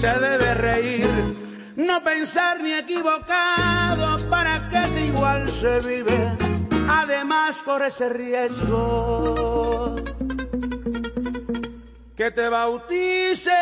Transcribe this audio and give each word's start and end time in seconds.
se 0.00 0.08
debe 0.18 0.54
reír, 0.54 1.06
no 1.76 2.02
pensar 2.02 2.62
ni 2.62 2.72
equivocado, 2.72 4.30
para 4.30 4.70
que 4.70 4.88
si 4.88 5.00
igual 5.00 5.46
se 5.46 5.78
vive, 5.80 6.38
además 6.88 7.62
corre 7.62 7.88
ese 7.88 8.08
riesgo. 8.08 9.96
Que 12.16 12.30
te 12.30 12.48
bauticen. 12.48 13.52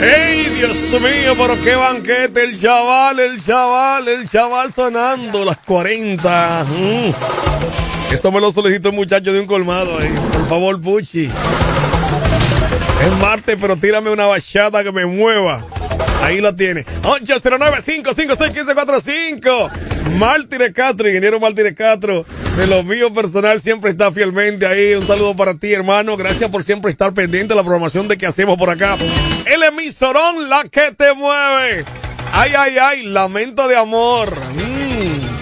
¡Ey, 0.00 0.44
Dios 0.56 0.92
mío! 0.92 1.34
Pero 1.36 1.60
qué 1.62 1.74
banquete, 1.74 2.44
el 2.44 2.58
chaval, 2.58 3.20
el 3.20 3.38
chaval, 3.44 4.08
el 4.08 4.26
chaval 4.26 4.72
sonando 4.72 5.44
las 5.44 5.58
40. 5.58 6.64
Mm. 6.64 7.12
Eso 8.12 8.32
me 8.32 8.40
lo 8.40 8.50
solicitó 8.50 8.88
un 8.88 8.96
muchacho 8.96 9.30
de 9.30 9.40
un 9.40 9.46
colmado 9.46 9.98
ahí. 9.98 10.08
Por 10.32 10.48
favor, 10.48 10.80
Puchi. 10.80 11.30
Es 13.02 13.10
martes, 13.20 13.56
pero 13.60 13.76
tírame 13.76 14.10
una 14.10 14.26
bachata 14.26 14.84
que 14.84 14.92
me 14.92 15.06
mueva. 15.06 15.66
Ahí 16.22 16.40
lo 16.40 16.54
tiene. 16.54 16.84
809-556-1545. 17.02 19.72
Martínez 20.18 20.72
Castro, 20.72 21.08
ingeniero 21.08 21.40
Martínez 21.40 21.74
Castro, 21.74 22.24
de 22.56 22.66
lo 22.68 22.84
mío 22.84 23.12
personal, 23.12 23.60
siempre 23.60 23.90
está 23.90 24.12
fielmente 24.12 24.66
ahí. 24.66 24.94
Un 24.94 25.04
saludo 25.04 25.34
para 25.34 25.54
ti, 25.54 25.72
hermano. 25.72 26.16
Gracias 26.16 26.48
por 26.50 26.62
siempre 26.62 26.92
estar 26.92 27.12
pendiente 27.12 27.54
de 27.54 27.56
la 27.56 27.64
programación 27.64 28.06
de 28.06 28.16
que 28.16 28.26
hacemos 28.26 28.56
por 28.56 28.70
acá. 28.70 28.96
El 29.46 29.64
emisorón, 29.64 30.48
la 30.48 30.62
que 30.62 30.92
te 30.96 31.12
mueve. 31.14 31.84
Ay, 32.32 32.52
ay, 32.56 32.78
ay, 32.78 33.02
lamento 33.02 33.66
de 33.66 33.76
amor. 33.76 34.32
Mm. 34.54 35.32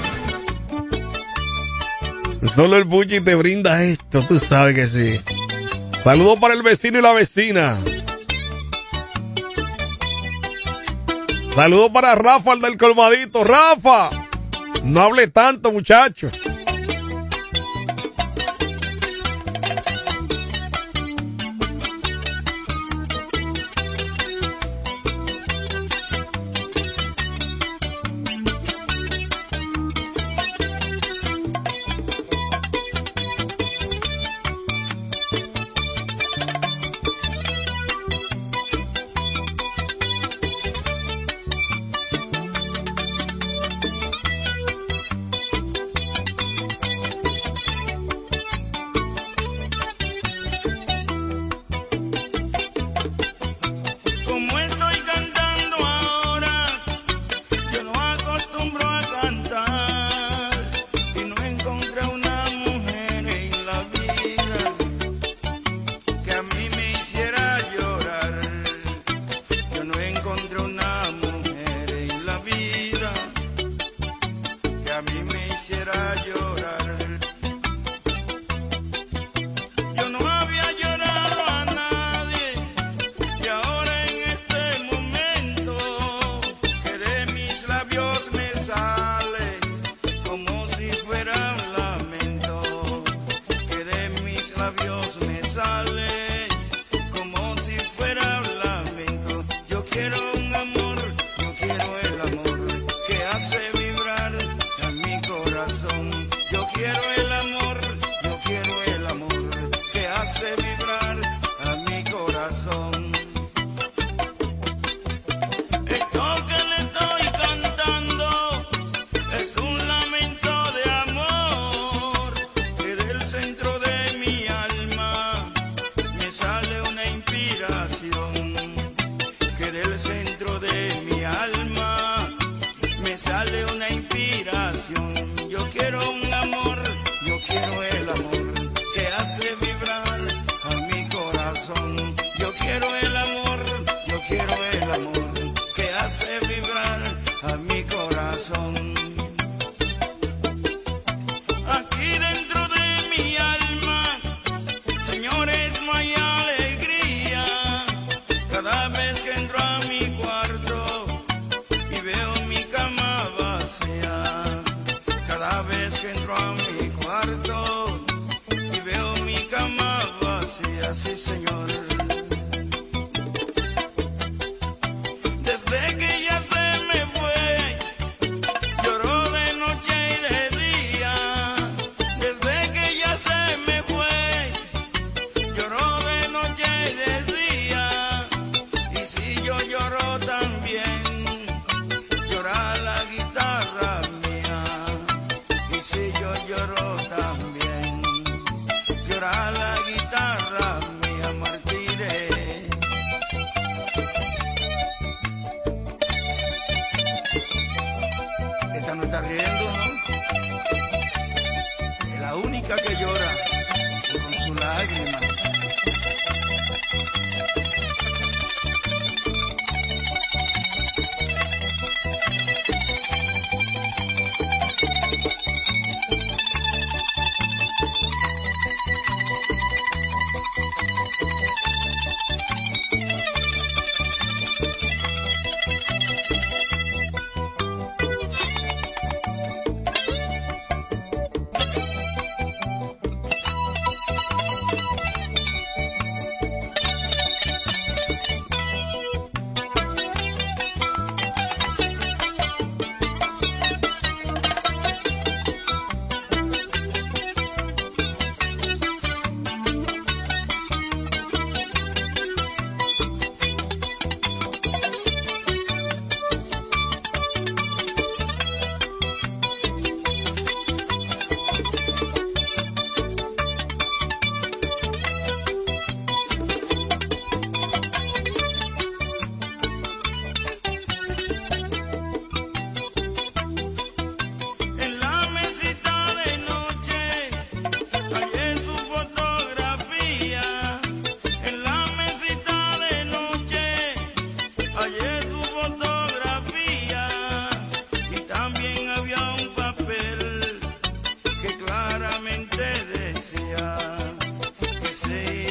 Solo 2.48 2.79
el 2.79 2.87
Puchi 2.87 3.20
te 3.20 3.34
brinda 3.34 3.84
esto, 3.84 4.24
tú 4.27 4.38
sabes 4.38 4.74
que 4.74 4.87
sí. 4.87 5.20
Saludos 6.02 6.38
para 6.40 6.54
el 6.54 6.62
vecino 6.62 6.98
y 6.98 7.02
la 7.02 7.12
vecina. 7.12 7.77
Saludos 11.54 11.90
para 11.90 12.15
Rafa, 12.15 12.54
el 12.54 12.60
del 12.62 12.79
colmadito. 12.79 13.45
Rafa, 13.45 14.10
no 14.82 15.01
hable 15.02 15.28
tanto, 15.28 15.71
muchacho. 15.73 16.30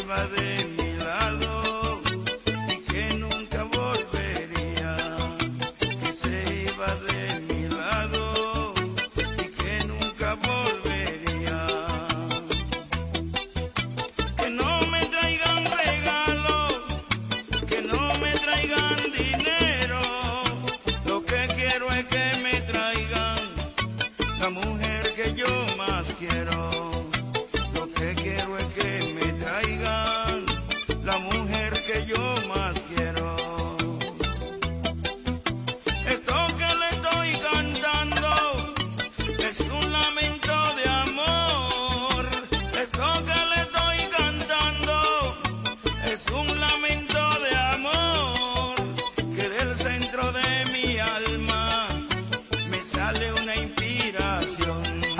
va 0.09 0.25
de 0.25 0.78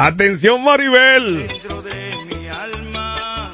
Atención 0.10 0.64
Maribel. 0.64 1.48
Dentro 1.48 1.84
de 1.84 2.16
mi 2.26 2.48
alma 2.48 3.54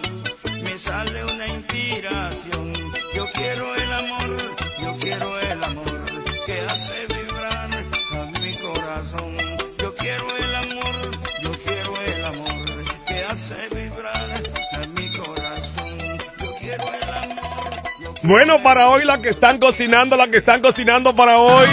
me 0.64 0.80
sale 0.80 1.26
una 1.26 1.48
inspiración. 1.50 2.74
Yo 3.14 3.28
quiero 3.34 3.76
el 3.76 3.92
amor, 3.92 4.56
yo 4.82 4.96
quiero 4.96 5.38
el 5.38 5.62
amor 5.62 6.06
que 6.46 6.62
hace 6.62 6.94
vibrar 7.10 7.86
a 8.14 8.40
mi 8.40 8.56
corazón. 8.56 9.36
Yo 9.80 9.94
quiero 9.96 10.26
el 10.38 10.56
amor, 10.56 10.96
yo 11.44 11.52
quiero 11.60 12.02
el 12.02 12.24
amor 12.24 12.86
que 13.06 13.24
hace 13.26 13.56
vibrar 13.76 14.44
a 14.72 14.88
mi 14.88 15.10
corazón. 15.12 15.98
Yo 16.40 16.56
quiero 16.58 16.86
el 16.86 17.32
amor. 17.32 18.20
bueno, 18.24 18.64
para 18.64 18.88
hoy 18.88 19.04
la 19.04 19.22
que 19.22 19.28
están 19.28 19.60
cocinando, 19.60 20.16
la 20.16 20.30
que 20.30 20.38
están 20.38 20.62
cocinando 20.62 21.14
para 21.14 21.38
hoy. 21.38 21.68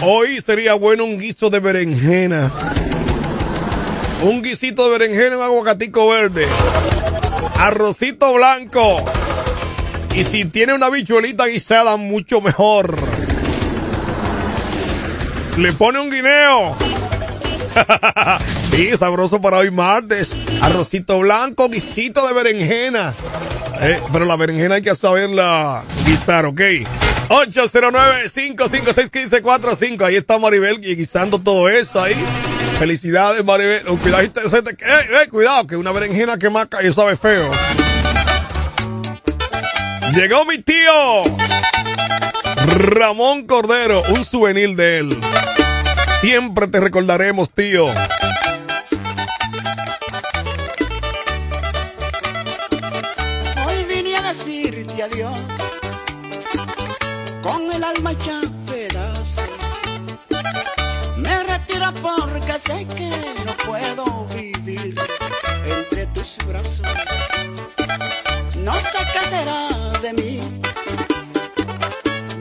Hoy 0.00 0.40
sería 0.40 0.72
bueno 0.72 1.04
un 1.04 1.18
guiso 1.18 1.50
de 1.50 1.60
berenjena 1.60 2.50
un 4.22 4.42
guisito 4.42 4.84
de 4.84 4.98
berenjena, 4.98 5.36
un 5.36 5.42
aguacatico 5.42 6.08
verde, 6.08 6.46
arrocito 7.56 8.32
blanco. 8.34 9.04
Y 10.14 10.24
si 10.24 10.44
tiene 10.44 10.74
una 10.74 10.90
bichuelita 10.90 11.46
guisada, 11.46 11.96
mucho 11.96 12.40
mejor. 12.40 12.94
Le 15.56 15.72
pone 15.72 16.00
un 16.00 16.10
guineo. 16.10 16.76
y 18.78 18.96
sabroso 18.96 19.40
para 19.40 19.58
hoy 19.58 19.70
martes. 19.70 20.32
Arrocito 20.60 21.20
blanco, 21.20 21.68
guisito 21.68 22.26
de 22.26 22.34
berenjena. 22.34 23.14
Eh, 23.80 24.00
pero 24.12 24.24
la 24.24 24.34
berenjena 24.36 24.74
hay 24.76 24.82
que 24.82 24.94
saberla 24.94 25.82
guisar, 26.04 26.46
¿ok? 26.46 26.60
809-556-1545. 27.28 30.04
Ahí 30.04 30.14
está 30.16 30.38
Maribel 30.38 30.80
guisando 30.80 31.40
todo 31.40 31.68
eso 31.68 32.00
ahí. 32.00 32.14
Felicidades, 32.82 33.44
Maribel. 33.44 33.84
Cuidado, 33.84 34.24
eh, 34.24 35.28
cuidado, 35.30 35.68
que 35.68 35.76
una 35.76 35.92
berenjena 35.92 36.36
que 36.36 36.50
maca 36.50 36.82
y 36.82 36.92
sabe 36.92 37.14
feo. 37.16 37.48
Llegó 40.12 40.44
mi 40.46 40.58
tío. 40.58 41.22
Ramón 42.88 43.46
Cordero, 43.46 44.02
un 44.08 44.24
souvenir 44.24 44.74
de 44.74 44.98
él. 44.98 45.20
Siempre 46.20 46.66
te 46.66 46.80
recordaremos, 46.80 47.50
tío. 47.50 47.86
Hoy 53.64 53.84
vine 53.88 54.16
a 54.16 54.22
decirte 54.22 55.04
adiós. 55.04 55.40
Con 57.44 57.72
el 57.72 57.84
alma 57.84 58.10
hecha 58.10 58.41
porque 62.02 62.58
sé 62.58 62.86
que 62.96 63.10
no 63.46 63.54
puedo 63.64 64.04
vivir 64.34 64.94
entre 65.66 66.06
tus 66.06 66.38
brazos. 66.46 66.86
No 68.58 68.74
sé 68.74 68.98
qué 69.12 69.22
de 70.02 70.12
mí 70.14 70.40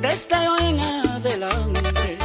desde 0.02 0.48
hoy 0.50 0.66
en 0.70 0.80
adelante, 0.80 2.18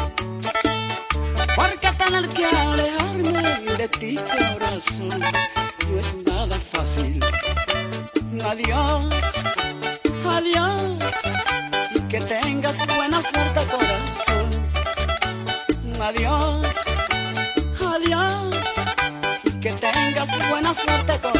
porque 1.55 1.88
tener 1.99 2.28
que 2.31 2.47
alejarme 2.47 3.76
de 3.76 3.88
ti, 3.88 4.16
corazón, 4.16 5.21
no 5.90 6.00
es 6.00 6.14
nada 6.26 6.59
fácil. 6.73 7.21
Adiós, 8.45 9.14
adiós, 10.37 11.14
y 11.97 12.00
que 12.09 12.19
tengas 12.21 12.87
buena 12.97 13.21
suerte, 13.23 13.61
corazón. 13.75 14.47
Adiós 16.00 16.65
buena 20.49 20.75
suerte, 20.75 21.18
corazón. 21.21 21.36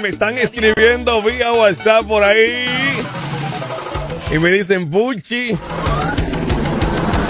Me 0.00 0.08
están 0.08 0.36
escribiendo 0.38 1.22
vía 1.22 1.52
WhatsApp 1.52 2.06
por 2.06 2.22
ahí. 2.22 2.66
Y 4.32 4.38
me 4.38 4.50
dicen, 4.50 4.90
Puchi, 4.90 5.56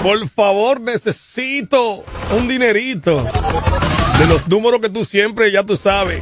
por 0.03 0.29
favor 0.29 0.81
necesito 0.81 2.05
un 2.37 2.49
dinerito. 2.49 3.25
De 4.19 4.27
los 4.27 4.49
números 4.49 4.81
que 4.81 4.89
tú 4.89 5.05
siempre 5.05 5.53
ya 5.53 5.63
tú 5.63 5.77
sabes. 5.77 6.21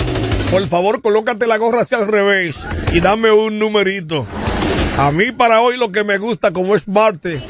Por 0.50 0.66
favor, 0.66 1.00
colócate 1.00 1.46
la 1.46 1.56
gorra 1.56 1.82
hacia 1.82 1.98
el 1.98 2.08
revés 2.08 2.56
y 2.92 3.00
dame 3.00 3.30
un 3.30 3.58
numerito. 3.58 4.26
A 4.98 5.10
mí 5.10 5.32
para 5.32 5.60
hoy 5.60 5.76
lo 5.76 5.90
que 5.90 6.04
me 6.04 6.18
gusta 6.18 6.52
como 6.52 6.76
es 6.76 6.86
Marte, 6.86 7.40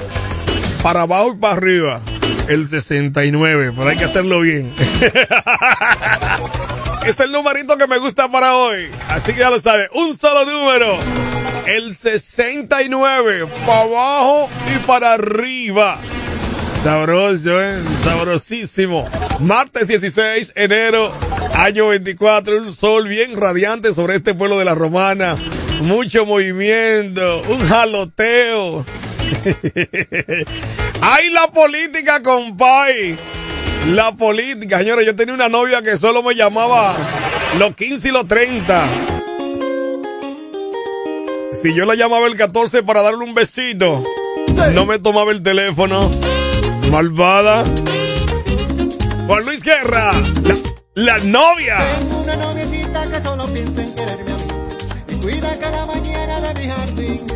para 0.82 1.02
abajo 1.02 1.32
y 1.34 1.36
para 1.36 1.54
arriba, 1.54 2.00
el 2.48 2.66
69, 2.66 3.72
pero 3.76 3.88
hay 3.88 3.96
que 3.96 4.04
hacerlo 4.04 4.40
bien. 4.40 4.72
es 7.06 7.20
el 7.20 7.32
numerito 7.32 7.76
que 7.76 7.86
me 7.86 7.98
gusta 7.98 8.30
para 8.30 8.56
hoy. 8.56 8.90
Así 9.08 9.32
que 9.32 9.40
ya 9.40 9.50
lo 9.50 9.58
sabe, 9.58 9.88
un 9.94 10.16
solo 10.16 10.44
número. 10.44 10.98
El 11.66 11.94
69, 11.94 13.46
para 13.66 13.80
abajo 13.82 14.48
y 14.74 14.78
para 14.86 15.14
arriba. 15.14 15.98
Sabroso, 16.82 17.62
¿eh? 17.62 17.82
Sabrosísimo. 18.02 19.08
Martes 19.40 19.88
16, 19.88 20.52
enero, 20.54 21.12
año 21.54 21.88
24, 21.88 22.58
un 22.58 22.72
sol 22.72 23.08
bien 23.08 23.40
radiante 23.40 23.94
sobre 23.94 24.16
este 24.16 24.34
pueblo 24.34 24.58
de 24.58 24.66
la 24.66 24.74
Romana. 24.74 25.36
mucho 25.80 26.26
movimiento, 26.26 27.42
un 27.48 27.66
jaloteo. 27.66 28.84
¡Ay, 31.00 31.30
la 31.30 31.50
política, 31.50 32.22
compay! 32.22 33.16
La 33.88 34.14
política, 34.16 34.78
señores. 34.78 35.06
Yo 35.06 35.14
tenía 35.14 35.34
una 35.34 35.48
novia 35.48 35.82
que 35.82 35.96
solo 35.96 36.22
me 36.22 36.34
llamaba 36.34 36.96
los 37.58 37.74
15 37.74 38.08
y 38.08 38.12
los 38.12 38.26
30. 38.26 38.84
Si 41.52 41.74
yo 41.74 41.84
la 41.84 41.94
llamaba 41.94 42.26
el 42.26 42.36
14 42.36 42.82
para 42.82 43.02
darle 43.02 43.24
un 43.24 43.34
besito, 43.34 44.02
no 44.72 44.86
me 44.86 44.98
tomaba 44.98 45.32
el 45.32 45.42
teléfono. 45.42 46.10
Malvada. 46.90 47.64
Juan 49.26 49.44
Luis 49.44 49.62
Guerra, 49.62 50.12
la, 50.42 50.56
la 50.94 51.18
novia. 51.18 51.78
Tengo 51.98 52.22
una 52.22 52.36
noviecita 52.36 53.10
que 53.10 53.22
solo 53.22 53.46
piensa 53.46 53.82
en 53.82 53.94
quererme 53.94 54.32
a 54.32 54.36
mí. 54.36 54.44
Y 55.08 55.14
cuida 55.16 55.58
cada 55.58 55.86
mañana 55.86 56.40
de 56.40 56.60
mi 56.60 56.68
jardín. 56.68 57.26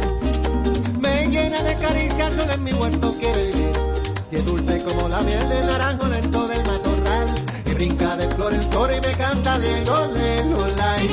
Me 1.00 1.26
llena 1.28 1.62
de 1.62 1.78
caricias, 1.78 2.34
solo 2.34 2.52
en 2.52 2.64
mi 2.64 2.72
huerto 2.72 3.14
quiere 3.18 3.46
vivir. 3.46 3.87
Y 4.30 4.36
es 4.36 4.44
dulce 4.44 4.82
como 4.84 5.08
la 5.08 5.20
miel 5.20 5.48
de 5.48 5.62
naranjo 5.66 6.06
lento 6.06 6.46
del 6.48 6.66
matorral. 6.66 7.34
Y 7.64 7.70
brinca 7.72 8.16
de 8.16 8.28
flor 8.28 8.52
en 8.52 8.62
flor 8.62 8.90
y 8.92 9.00
me 9.00 9.16
canta 9.16 9.56
lelo, 9.56 10.06
lelo, 10.08 10.66
lai. 10.76 11.08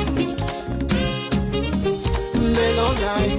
Lelo, 2.34 2.92
lai. 2.92 3.36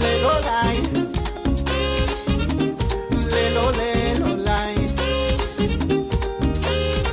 Lelo, 0.00 0.40
lai. 0.40 0.82
Lelo, 3.30 3.72
lelo, 3.72 4.36
lai. 4.36 4.74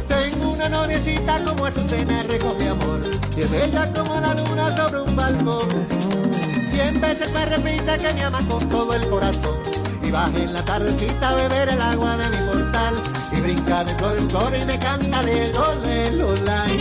Tengo 0.08 0.52
una 0.52 0.70
noviecita 0.70 1.44
como 1.46 1.66
Azucena 1.66 2.24
recoge 2.24 2.70
amor. 2.70 3.02
Y 3.36 3.42
es 3.42 3.52
bella 3.52 3.94
como 3.94 4.20
la 4.20 4.34
luna 4.34 4.76
sobre 4.76 5.02
un 5.02 5.16
balcón. 5.16 5.70
Cien 6.72 7.00
veces 7.00 7.32
me 7.34 7.46
repite 7.46 7.98
que 7.98 8.14
me 8.14 8.24
ama 8.24 8.40
con 8.48 8.68
todo 8.68 8.94
el 8.96 9.08
corazón. 9.10 9.77
Y 10.08 10.12
baja 10.12 10.38
en 10.38 10.54
la 10.54 10.64
tardecita 10.64 11.30
a 11.32 11.36
beber 11.36 11.68
el 11.68 11.82
agua 11.82 12.18
de 12.18 12.30
mi 12.30 12.38
portal. 12.50 12.94
Y 13.34 13.42
brinca 13.42 13.84
de 13.84 13.94
flor 13.96 14.18
en 14.18 14.30
flor 14.30 14.56
y 14.56 14.66
me 14.66 14.80
canta 14.80 15.22
lelo, 15.22 15.76
lelo, 15.84 16.34
lai. 16.46 16.78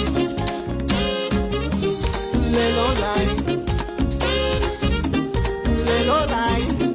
Lelo, 2.53 2.95
lai. 3.01 3.27
Lelo, 5.87 6.27
lai. 6.27 6.86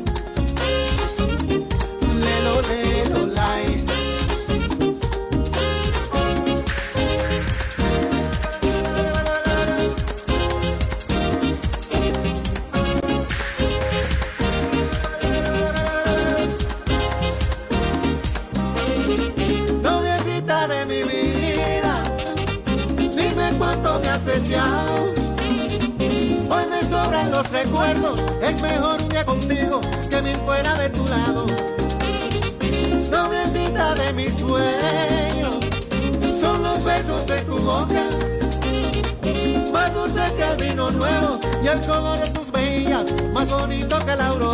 El 41.72 41.80
color 41.82 42.20
de 42.20 42.30
tus 42.32 42.52
mejillas, 42.52 43.06
más 43.34 43.50
bonito 43.50 43.98
que 44.06 44.16
la 44.16 44.28
aurora. 44.28 44.51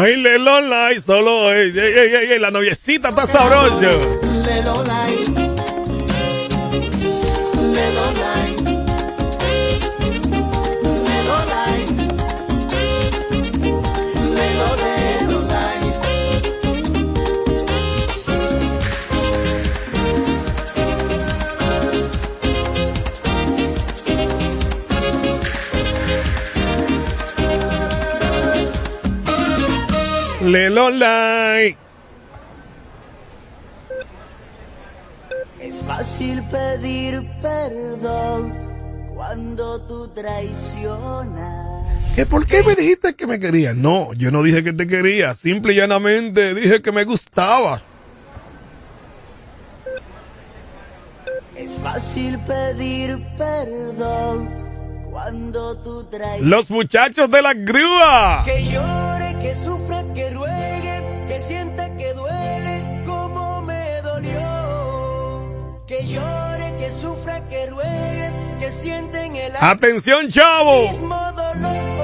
Ay, 0.00 0.14
Lelo 0.14 0.60
Lai, 0.60 1.00
solo. 1.00 1.52
Ey, 1.52 1.72
ey, 1.76 2.30
ey, 2.30 2.38
la 2.38 2.52
noviecita 2.52 3.08
está 3.08 3.26
sabrosa. 3.26 4.27
Lelo 30.48 30.90
Lai. 30.90 31.76
Es 35.60 35.76
fácil 35.86 36.42
pedir 36.44 37.22
perdón 37.42 38.54
cuando 39.14 39.80
tú 39.82 40.08
traicionas. 40.08 41.86
¿Que 42.14 42.24
¿Por 42.26 42.46
qué 42.46 42.62
me 42.62 42.74
dijiste 42.74 43.14
que 43.14 43.26
me 43.26 43.38
querías? 43.38 43.76
No, 43.76 44.12
yo 44.14 44.30
no 44.30 44.42
dije 44.42 44.64
que 44.64 44.72
te 44.72 44.86
quería. 44.86 45.34
Simple 45.34 45.72
y 45.72 45.76
llanamente 45.76 46.54
dije 46.54 46.82
que 46.82 46.92
me 46.92 47.04
gustaba. 47.04 47.82
Es 51.56 51.72
fácil 51.82 52.38
pedir 52.40 53.18
perdón 53.36 54.48
cuando 55.10 55.76
tú 55.78 56.04
traicionas. 56.04 56.48
Los 56.48 56.70
muchachos 56.70 57.30
de 57.30 57.42
la 57.42 57.54
grúa. 57.54 58.42
Que 58.44 58.64
llore, 58.64 59.36
que 59.42 59.54
sufra, 59.64 59.87
que 60.18 60.30
ruegue, 60.30 61.00
que 61.28 61.38
sienta 61.38 61.88
que 61.96 62.12
duele 62.12 63.04
como 63.06 63.62
me 63.62 64.00
dolió. 64.02 65.84
Que 65.86 66.04
llore, 66.04 66.74
que 66.80 66.90
sufra, 66.90 67.48
que 67.48 67.66
ruegue, 67.66 68.32
que 68.58 68.68
siente 68.72 69.24
en 69.26 69.36
el 69.36 69.52
Atención, 69.60 70.26
chavo. 70.28 70.88
mismo 70.90 71.32
dolor. 71.36 71.97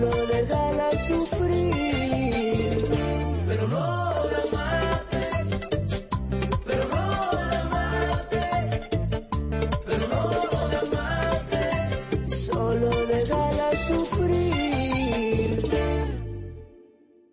lo 0.00 0.10
sufrir. 1.06 1.90
Pero 3.46 3.68
no 3.68 4.14
la 4.32 4.42
mates, 4.56 6.04
pero 6.64 6.84
no 6.88 7.30
la 7.32 7.64
mates, 7.70 8.88
pero 9.86 10.04
no 10.08 10.20
la 10.72 10.82
mates, 10.96 12.46
solo 12.46 12.90
sufrir. 13.88 15.58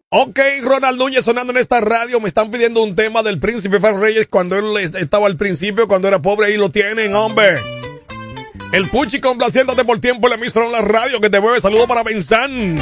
Ok, 0.10 0.40
Ronald 0.64 0.98
Núñez 0.98 1.24
sonando 1.24 1.54
en 1.54 1.58
esta 1.60 1.80
radio. 1.82 2.20
Me 2.20 2.28
están 2.28 2.50
pidiendo 2.52 2.82
un 2.82 2.96
tema 2.96 3.24
del 3.24 3.40
príncipe 3.40 3.80
Fer 3.80 3.96
Reyes 3.96 4.28
cuando 4.28 4.58
él 4.58 4.76
estaba 4.78 5.28
al 5.28 5.38
principio, 5.38 5.88
cuando 5.88 6.08
era 6.08 6.22
pobre. 6.22 6.48
Ahí 6.48 6.58
lo 6.58 6.70
tienen, 6.70 7.14
hombre. 7.14 7.77
El 8.72 8.90
Puchi 8.90 9.20
complaciéndote 9.20 9.86
por 9.86 10.00
tiempo, 10.00 10.28
le 10.28 10.36
emisora 10.36 10.66
en 10.66 10.72
la 10.72 10.82
radio 10.82 11.22
que 11.22 11.30
te 11.30 11.40
mueve. 11.40 11.62
Saludo 11.62 11.88
para 11.88 12.04
Benzán. 12.04 12.78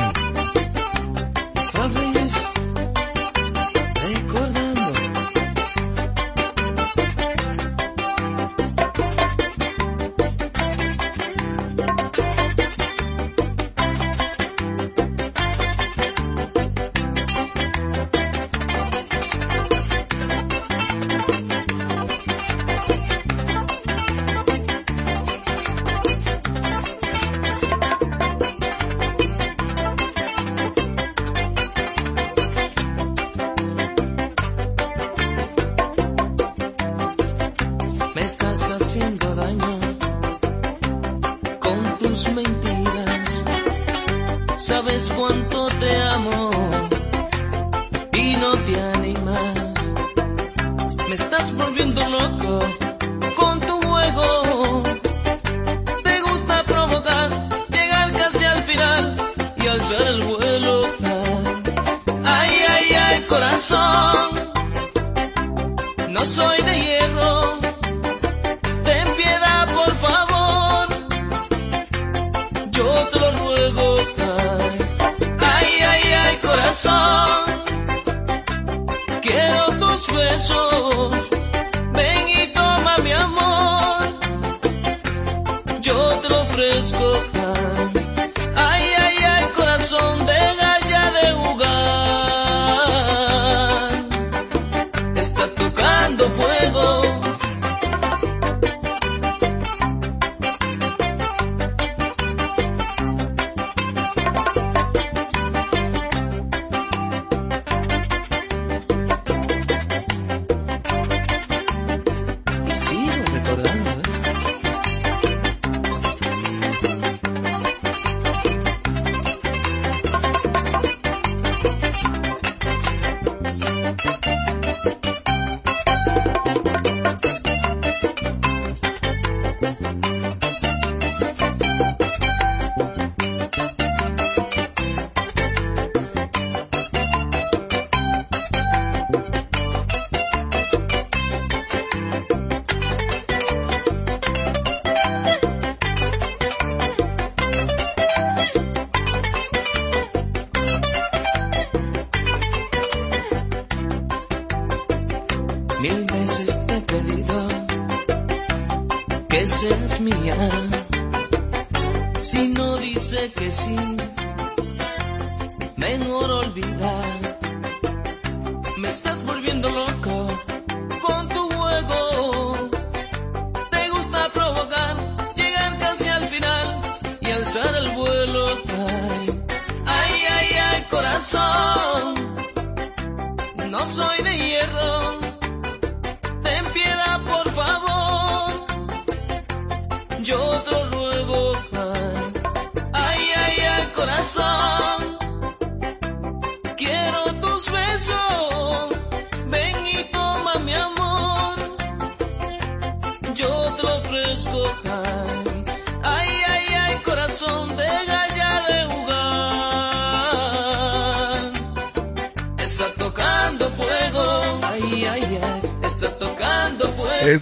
que 163.35 163.51
sí. 163.51 164.14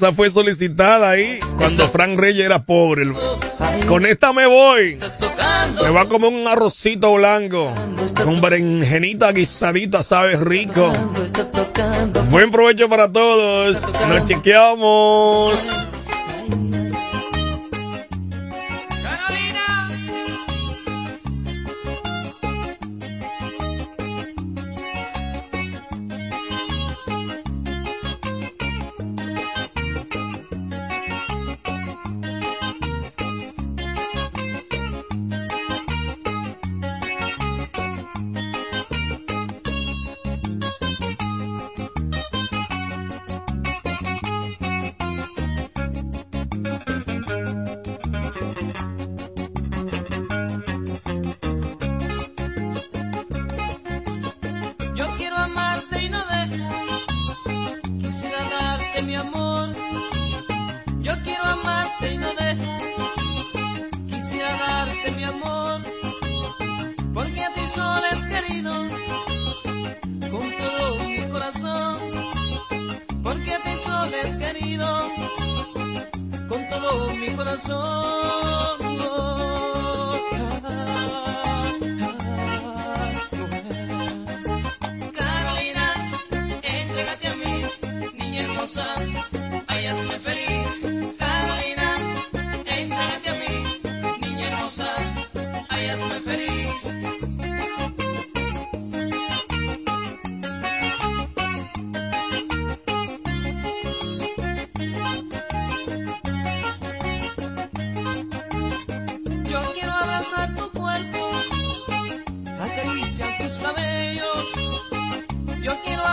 Esa 0.04 0.12
fue 0.12 0.30
solicitada 0.30 1.12
ahí 1.12 1.40
cuando 1.56 1.88
Frank 1.88 2.20
Reyes 2.20 2.44
era 2.44 2.62
pobre. 2.66 3.06
Con 3.88 4.06
esta 4.06 4.34
me 4.34 4.46
voy. 4.46 5.00
Me 5.82 5.90
va 5.92 6.02
a 6.02 6.10
comer 6.10 6.34
un 6.34 6.46
arrocito 6.46 7.14
blanco. 7.14 7.74
Con 8.22 8.42
berenjenita 8.42 9.32
guisadita, 9.32 10.04
sabe 10.04 10.36
rico. 10.36 10.92
Buen 12.30 12.52
provecho 12.52 12.90
para 12.90 13.10
todos. 13.10 13.88
Nos 14.10 14.26
chequeamos. 14.26 15.58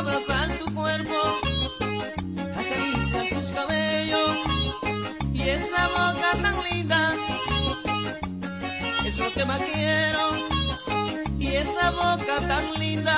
abrazar 0.01 0.51
tu 0.59 0.75
cuerpo, 0.75 1.19
acaricias 2.57 3.29
tus 3.29 3.51
cabellos 3.51 4.31
y 5.35 5.43
esa 5.43 5.89
boca 5.89 6.31
tan 6.43 6.57
linda. 6.71 7.13
Eso 9.05 9.25
que 9.35 9.45
más 9.45 9.61
quiero 9.61 10.31
y 11.39 11.49
esa 11.49 11.91
boca 11.91 12.37
tan 12.49 12.75
linda. 12.75 13.17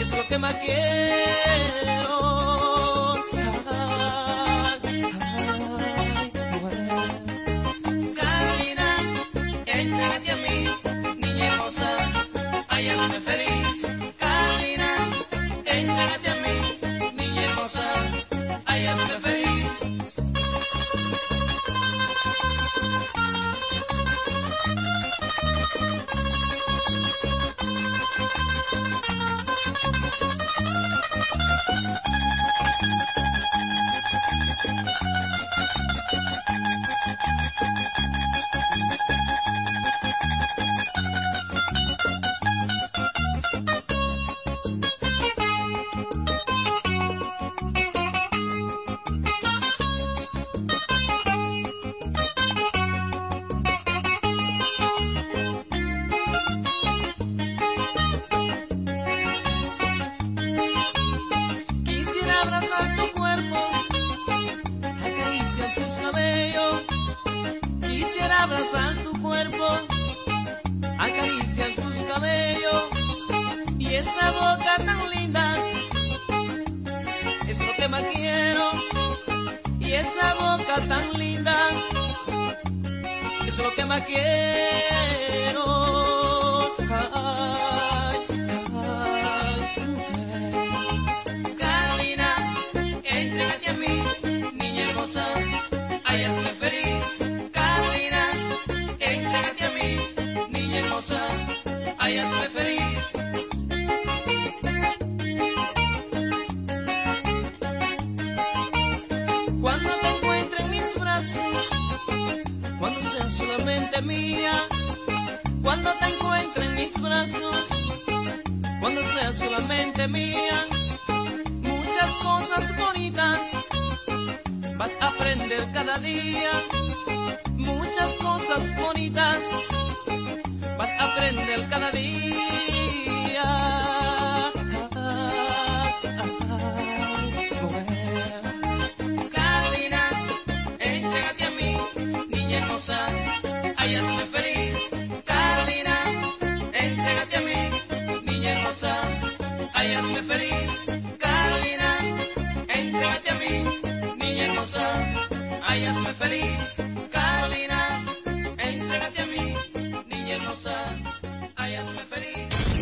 Es 0.00 0.10
lo 0.10 0.26
que 0.28 0.38
más 0.38 0.54
quiero. 0.54 1.99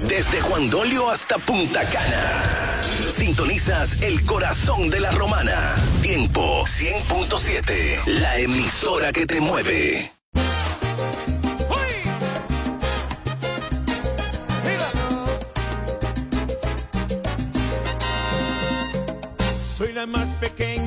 Desde 0.09 0.41
Juan 0.41 0.69
Dolio 0.69 1.11
hasta 1.11 1.39
Punta 1.39 1.85
Cana. 1.85 2.83
Sintonizas 3.15 4.03
el 4.03 4.27
corazón 4.27 4.91
de 4.91 4.99
la 4.99 5.13
romana. 5.13 5.77
Tiempo 6.03 6.65
100.7. 6.65 8.05
La 8.07 8.39
emisora 8.39 9.13
que 9.13 9.27
te 9.27 9.41
mueve. 9.41 10.11
Soy 19.77 19.93
la 19.93 20.07
más 20.07 20.29
pequeña 20.41 20.78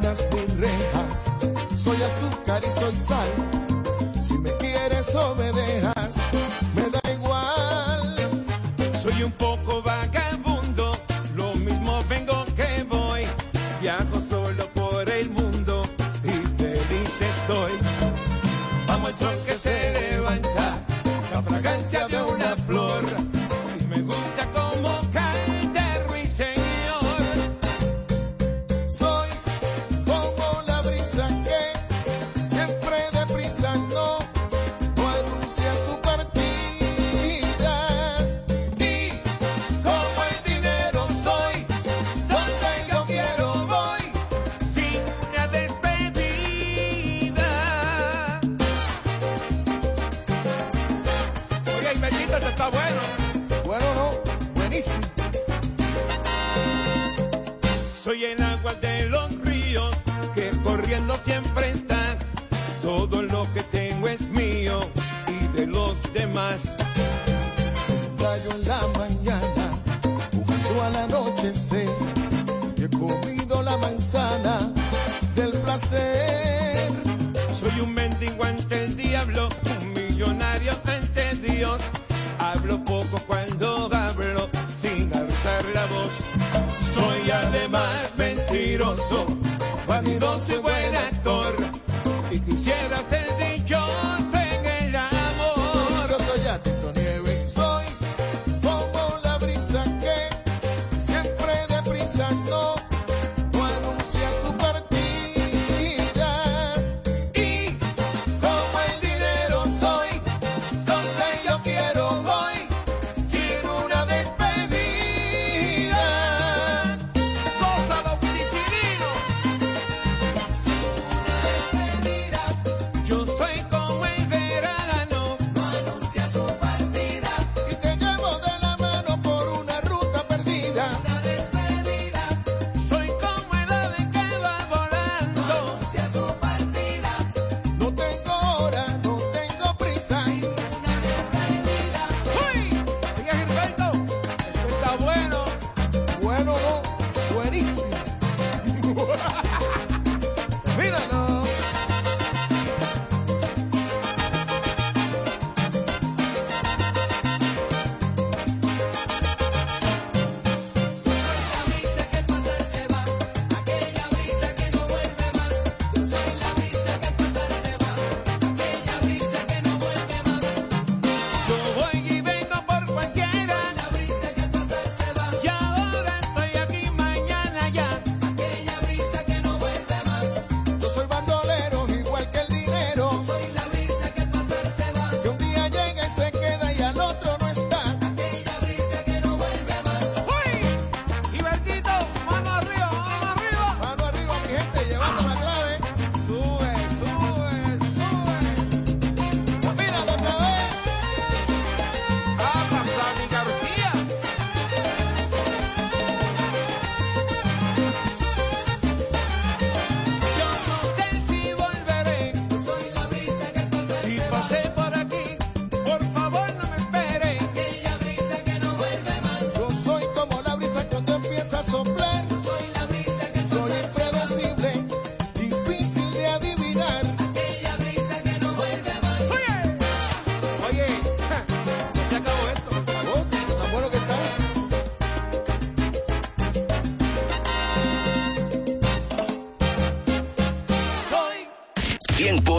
vainas 0.00 0.28
ni 0.32 0.60
rejas. 0.60 1.32
Soy 1.76 1.96
azúcar 2.02 2.62
y 2.66 2.70
soy 2.70 2.96
sal. 2.96 3.28
Si 4.22 4.38
me 4.38 4.50
quieres 4.56 5.14
o 5.14 5.34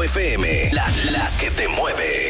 FM, 0.04 0.70
la, 0.72 0.86
la 1.12 1.32
que 1.38 1.52
te 1.52 1.68
mueve. 1.68 2.21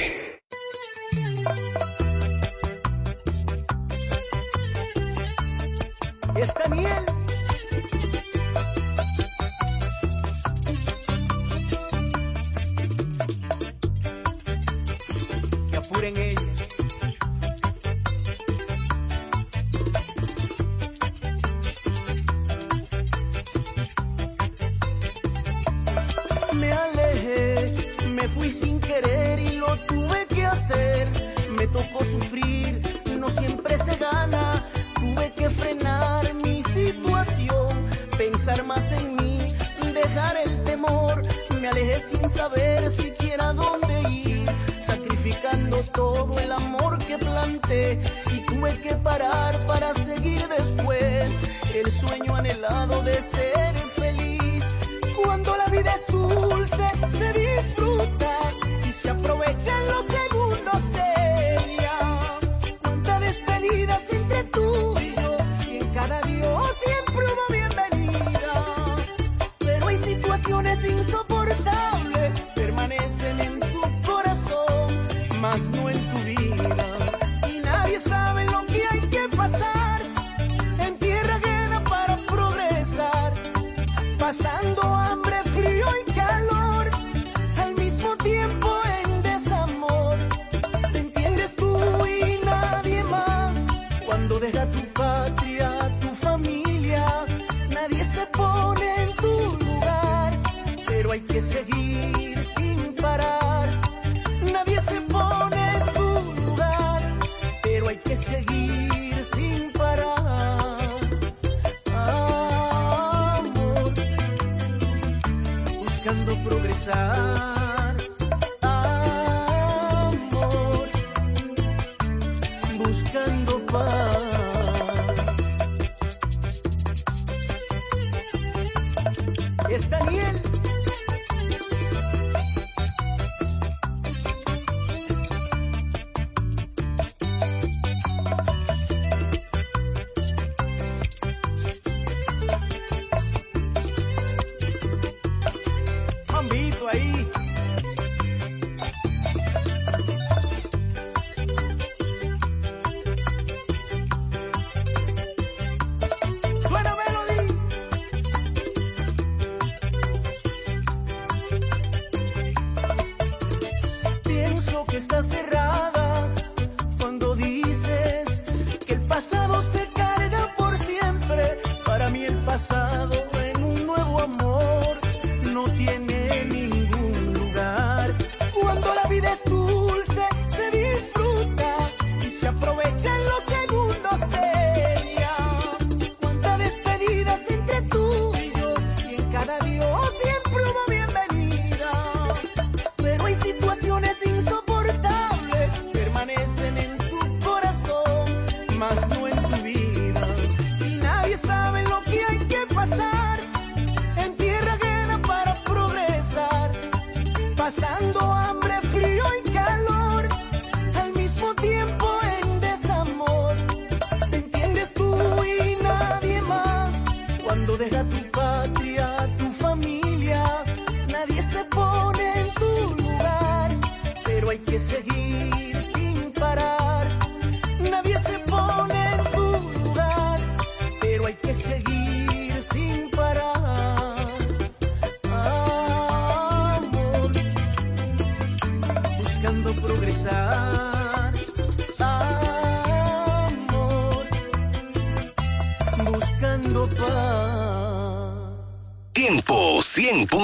Más 75.51 75.69
no 75.71 76.00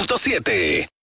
100.7. 0.08 0.97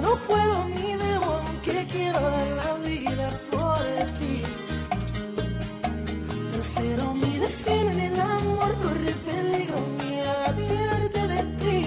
no 0.00 0.16
puedo 0.26 0.64
ni 0.68 0.94
debo, 0.94 1.26
aunque 1.46 1.86
quiero 1.86 2.20
dar 2.20 2.48
la 2.62 2.74
vida 2.88 3.28
por 3.50 3.78
ti. 4.18 4.42
Tercero 6.52 7.14
mi 7.14 7.38
destino 7.38 7.90
en 7.90 8.00
el 8.00 8.20
amor, 8.20 8.74
corre 8.82 9.12
peligro, 9.28 9.78
me 9.98 10.22
advierte 10.22 11.28
de 11.28 11.42
ti. 11.60 11.86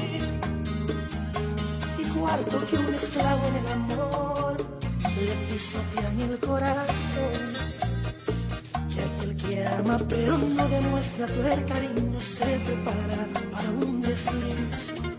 Y 1.99 2.03
cuarto 2.17 2.65
que 2.65 2.77
un 2.77 2.93
esclavo 2.93 3.47
en 3.47 3.55
el 3.55 3.71
amor 3.71 4.57
le 5.25 5.33
pisotean 5.47 6.19
el 6.21 6.39
corazón. 6.39 7.41
Que 8.93 9.01
aquel 9.01 9.35
que 9.35 9.67
ama 9.67 9.97
pero 10.09 10.37
no 10.37 10.67
demuestra 10.67 11.27
tu 11.27 11.41
cariño 11.41 12.19
se 12.19 12.45
prepara 12.65 13.27
para 13.51 13.69
un 13.69 14.01
desliz. 14.01 15.12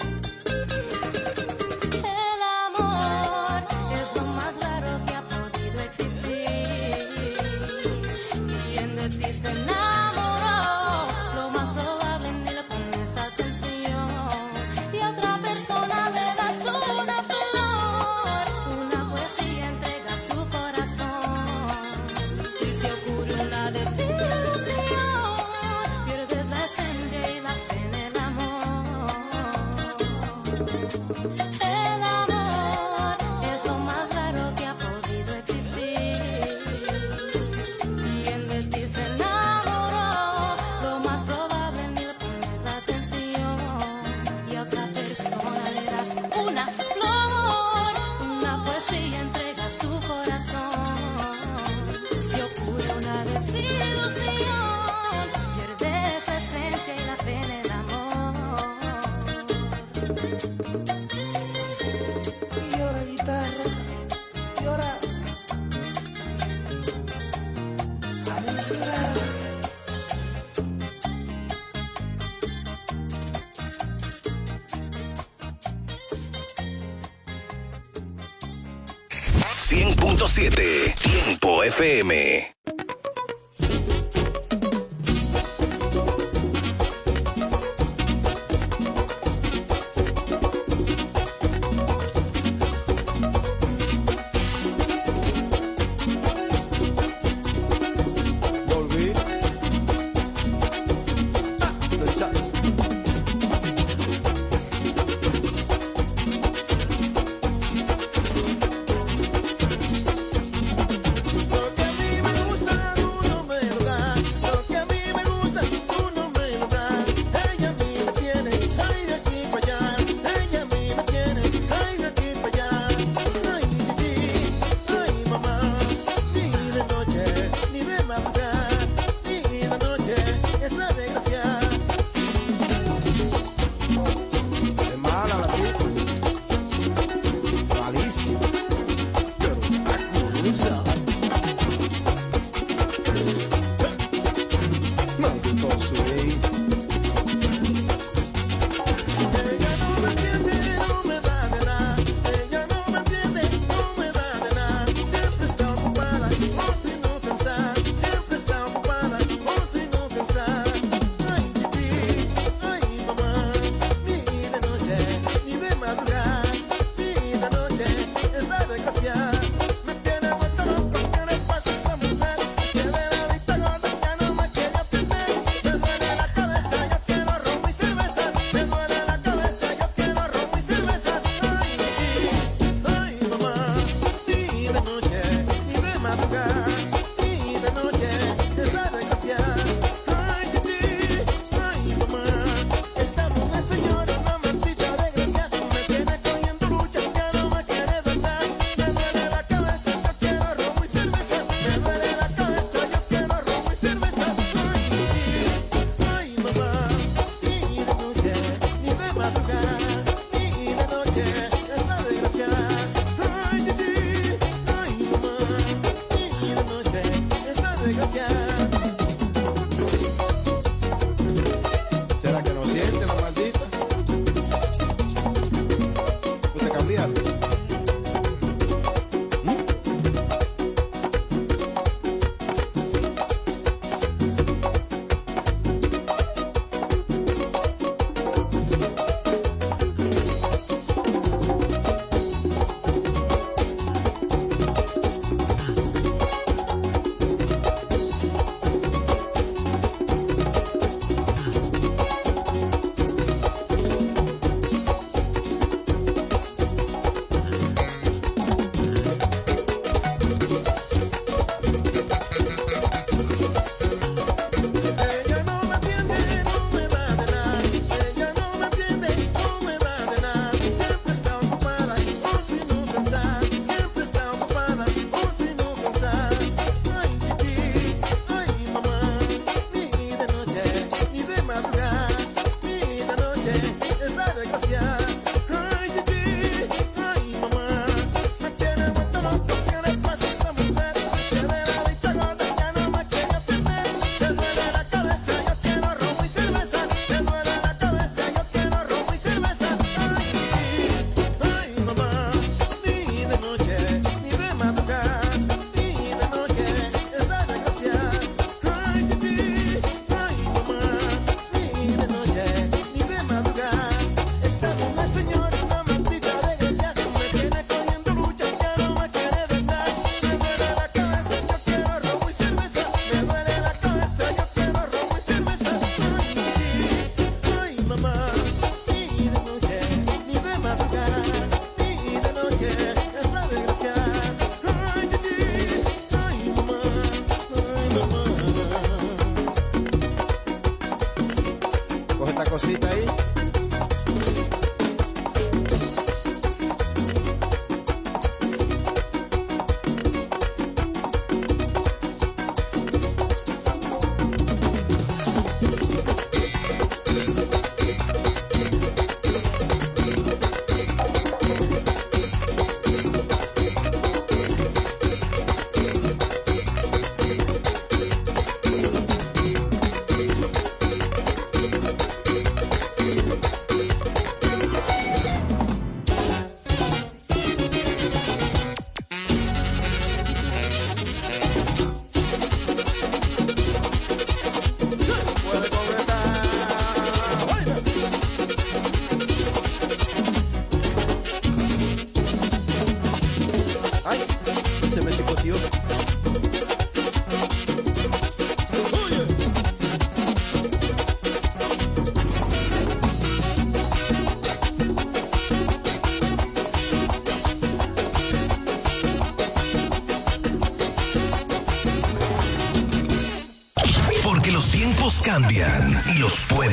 FM. 81.77 82.34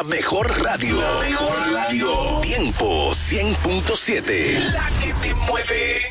la 0.00 0.04
mejor 0.04 0.46
radio. 0.62 0.96
Mejor 1.20 1.72
radio. 1.72 2.40
Tiempo 2.40 3.12
100.7. 3.12 4.72
La 4.72 4.90
que 5.02 5.12
te 5.20 5.34
mueve. 5.34 6.09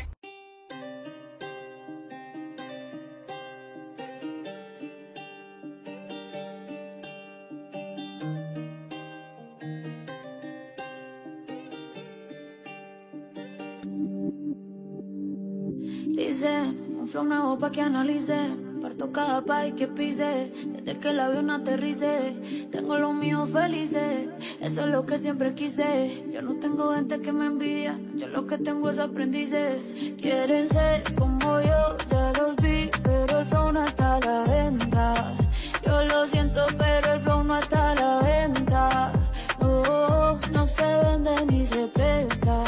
que 21.00 21.10
el 21.10 21.20
avión 21.20 21.50
aterrice. 21.50 22.36
Tengo 22.70 22.98
los 22.98 23.14
míos 23.14 23.48
felices, 23.52 24.28
eso 24.60 24.80
es 24.82 24.86
lo 24.86 25.06
que 25.06 25.18
siempre 25.18 25.54
quise. 25.54 26.24
Yo 26.30 26.42
no 26.42 26.54
tengo 26.56 26.92
gente 26.94 27.20
que 27.20 27.32
me 27.32 27.46
envidia, 27.46 27.98
yo 28.14 28.28
lo 28.28 28.46
que 28.46 28.58
tengo 28.58 28.90
es 28.90 28.98
aprendices. 28.98 29.94
Quieren 30.20 30.68
ser 30.68 31.02
como 31.14 31.60
yo, 31.60 31.96
ya 32.10 32.32
los 32.38 32.56
vi, 32.56 32.90
pero 33.02 33.40
el 33.40 33.46
flow 33.46 33.72
no 33.72 33.84
está 33.84 34.16
a 34.16 34.20
la 34.20 34.42
venta. 34.44 35.36
Yo 35.84 36.04
lo 36.04 36.26
siento, 36.26 36.66
pero 36.76 37.14
el 37.14 37.20
flow 37.22 37.44
no 37.44 37.58
está 37.58 37.92
a 37.92 37.94
la 37.94 38.22
venta. 38.22 39.12
No, 39.60 40.38
no 40.52 40.66
se 40.66 40.96
vende 41.02 41.46
ni 41.46 41.64
se 41.66 41.86
presta. 41.88 42.64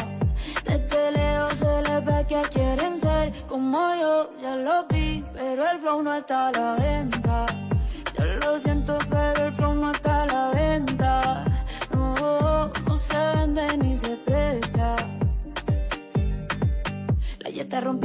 Desde 0.65 1.13
lejos 1.13 1.55
se 1.55 1.83
les 1.83 2.05
ve 2.05 2.27
que 2.29 2.43
quieren 2.51 2.97
ser 2.97 3.47
como 3.47 3.95
yo, 3.95 4.31
ya 4.41 4.57
los 4.57 4.89
vi, 4.89 5.23
pero 5.35 5.71
el 5.71 5.79
flow 5.81 6.03
no 6.03 6.15
está 6.15 6.49
a 6.49 6.53
la 6.53 6.75
venta. 6.77 7.22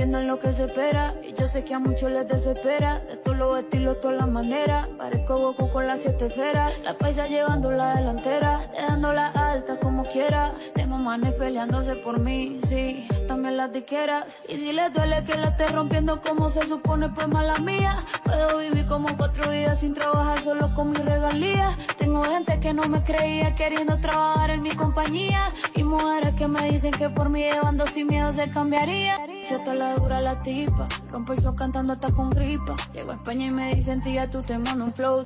no 0.08 0.20
es 0.20 0.26
lo 0.26 0.40
que 0.40 0.52
se 0.52 0.66
espera. 0.66 1.14
Y 1.24 1.34
yo 1.34 1.48
sé 1.48 1.64
que 1.64 1.74
a 1.74 1.80
muchos 1.80 2.12
les 2.12 2.28
desespera. 2.28 3.00
De 3.00 3.18
todos 3.18 3.38
los 3.38 3.60
estilos, 3.60 4.02
todas 4.02 4.18
las 4.18 4.30
maneras. 4.30 4.88
Parezco 4.98 5.38
Goku 5.38 5.70
con 5.70 5.88
las 5.88 6.00
siete 6.00 6.28
esferas. 6.28 6.82
La 6.84 6.98
paisa 6.98 7.28
llevando 7.28 7.72
la 7.72 7.96
delantera. 7.96 8.70
Dejándola 8.74 9.28
alta 9.28 9.80
como 9.80 10.04
quiera. 10.04 10.54
Tengo 10.74 10.98
manes 10.98 11.34
peleándose 11.34 11.96
por 11.96 12.20
mí, 12.20 12.60
sí. 12.68 13.08
También 13.28 13.58
las 13.58 13.74
diqueras. 13.74 14.40
Y 14.48 14.56
si 14.56 14.72
les 14.72 14.94
duele 14.94 15.24
que 15.26 15.36
la 15.38 15.50
esté 15.50 15.68
rompiendo 15.68 16.22
como 16.22 16.50
se 16.50 16.66
supone, 16.66 17.10
pues 17.10 17.28
mala 17.28 17.58
mía. 17.58 18.06
Puedo 18.24 18.58
vivir 18.60 18.86
como 18.88 19.16
cuatro 19.18 19.52
días 19.52 19.80
sin 19.80 19.94
trabajar 19.94 20.42
solo 20.42 20.74
con 20.74 20.92
mi 20.92 20.98
regalía. 20.98 21.78
Tengo 21.98 22.24
gente 22.24 22.60
que 22.60 22.74
no 22.74 22.88
me 22.88 23.04
creía 23.04 23.54
queriendo 23.56 24.00
trabajar 24.00 24.52
en 24.52 24.62
mi 24.62 24.72
compañía. 24.72 25.52
Y 25.76 25.84
mujeres 25.84 26.36
que 26.36 26.48
me 26.48 26.72
dicen 26.72 26.92
que 26.94 27.10
por 27.10 27.30
mí 27.30 27.42
llevando 27.42 27.86
sin 27.88 28.08
miedo 28.08 28.32
se 28.32 28.50
cambiaría. 28.50 29.18
Yo 29.50 29.60
te 29.62 29.74
la 29.74 29.96
dura 29.96 30.22
la 30.22 30.42
tipa. 30.42 30.88
Rompo 31.12 31.34
el 31.34 31.40
flow 31.40 31.56
cantando 31.56 31.94
hasta 31.94 32.10
con 32.12 32.30
gripa. 32.30 32.76
Llego 32.94 33.12
a 33.12 33.16
España 33.16 33.48
y 33.48 33.50
me 33.50 33.76
dicen, 33.76 34.02
tía, 34.02 34.30
tú 34.30 34.42
te 34.42 34.58
mando 34.58 34.86
un 34.86 34.92
flow. 34.92 35.26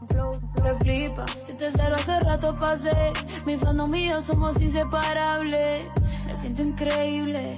Que 0.55 0.75
flipa. 0.79 1.25
Si 1.45 1.55
te 1.55 1.71
cero 1.71 1.95
hace 1.95 2.19
rato 2.19 2.55
pasé. 2.59 3.13
Mi 3.45 3.57
fandom 3.57 3.93
yo 3.93 4.21
somos 4.21 4.59
inseparables. 4.61 5.85
Me 6.25 6.35
siento 6.35 6.63
increíble. 6.63 7.57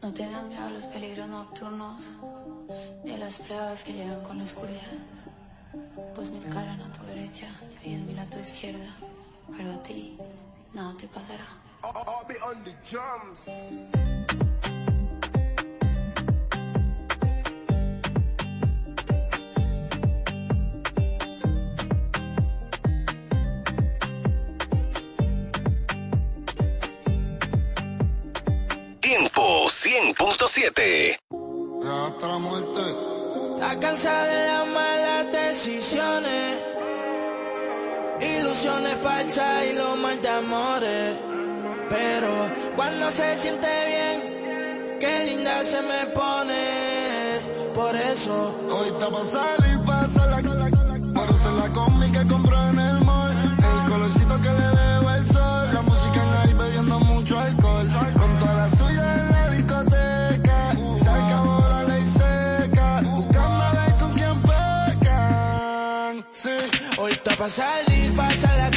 No 0.00 0.12
tengan 0.12 0.48
miedo 0.48 0.64
a 0.64 0.70
los 0.70 0.84
peligros 0.84 1.28
nocturnos, 1.28 2.02
ni 3.04 3.16
las 3.16 3.40
pruebas 3.40 3.82
que 3.82 3.92
llegan 3.94 4.22
con 4.22 4.38
la 4.38 4.44
oscuridad. 4.44 4.80
Pues 6.14 6.30
mil 6.30 6.44
caran 6.44 6.80
a 6.80 6.92
tu 6.92 7.04
derecha 7.06 7.48
y 7.82 7.96
mil 7.96 8.16
a 8.18 8.26
tu 8.26 8.38
izquierda, 8.38 8.88
pero 9.56 9.72
a 9.72 9.82
ti 9.82 10.16
nada 10.72 10.94
te 10.96 11.08
pasará. 11.08 11.46
Tiempo 12.88 14.45
100.7. 29.96 31.18
Hasta 32.06 32.28
la 32.28 32.38
muerte. 32.38 32.80
Está 33.54 33.80
cansada 33.80 34.26
de 34.26 34.46
las 34.46 34.66
malas 34.66 35.32
decisiones, 35.32 36.62
ilusiones 38.20 38.94
falsas 39.00 39.64
y 39.64 39.72
los 39.72 39.96
mal 39.96 40.20
de 40.20 40.28
amores. 40.28 41.16
Pero 41.88 42.28
cuando 42.76 43.10
se 43.10 43.38
siente 43.38 43.68
bien, 43.86 44.98
qué 45.00 45.24
linda 45.24 45.64
se 45.64 45.80
me 45.80 46.06
pone. 46.12 47.72
Por 47.74 47.96
eso 47.96 48.54
Hoy 48.70 48.88
está 48.88 49.10
pa' 49.10 49.24
salir, 49.24 49.78
está 67.46 67.64
pa' 67.64 67.72
salir, 67.84 68.16
pasa 68.16 68.56
la 68.56 68.70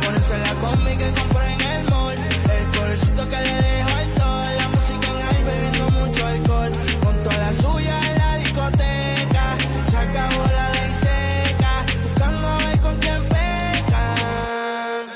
Ponerse 0.00 0.38
la 0.38 0.54
combi 0.54 0.96
que 0.96 1.10
compré 1.20 1.52
en 1.54 1.60
el 1.60 1.90
mall. 1.90 2.14
El 2.58 2.78
colorcito 2.78 3.28
que 3.28 3.36
le 3.36 3.54
dejo 3.62 3.90
al 3.96 4.10
sol. 4.12 4.56
La 4.58 4.68
música 4.68 5.08
en 5.08 5.28
ahí 5.28 5.42
bebiendo 5.44 5.90
mucho 6.00 6.26
alcohol. 6.26 6.72
Con 7.04 7.22
toda 7.22 7.36
la 7.38 7.52
suya 7.52 8.10
en 8.10 8.18
la 8.18 8.36
discoteca. 8.38 9.56
Se 9.90 9.96
acabó 9.96 10.44
la 10.58 10.68
ley 10.70 10.92
seca. 11.00 11.86
Buscando 12.10 12.48
a 12.48 12.58
ver 12.58 12.80
con 12.80 12.96
quién 12.98 13.22
pecan. 13.28 15.06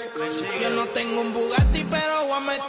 Yo 0.62 0.70
no 0.70 0.84
tengo 0.89 1.20
un 1.20 1.32
Bugatti, 1.34 1.84
pero 1.91 2.34
a 2.34 2.41
met- 2.41 2.62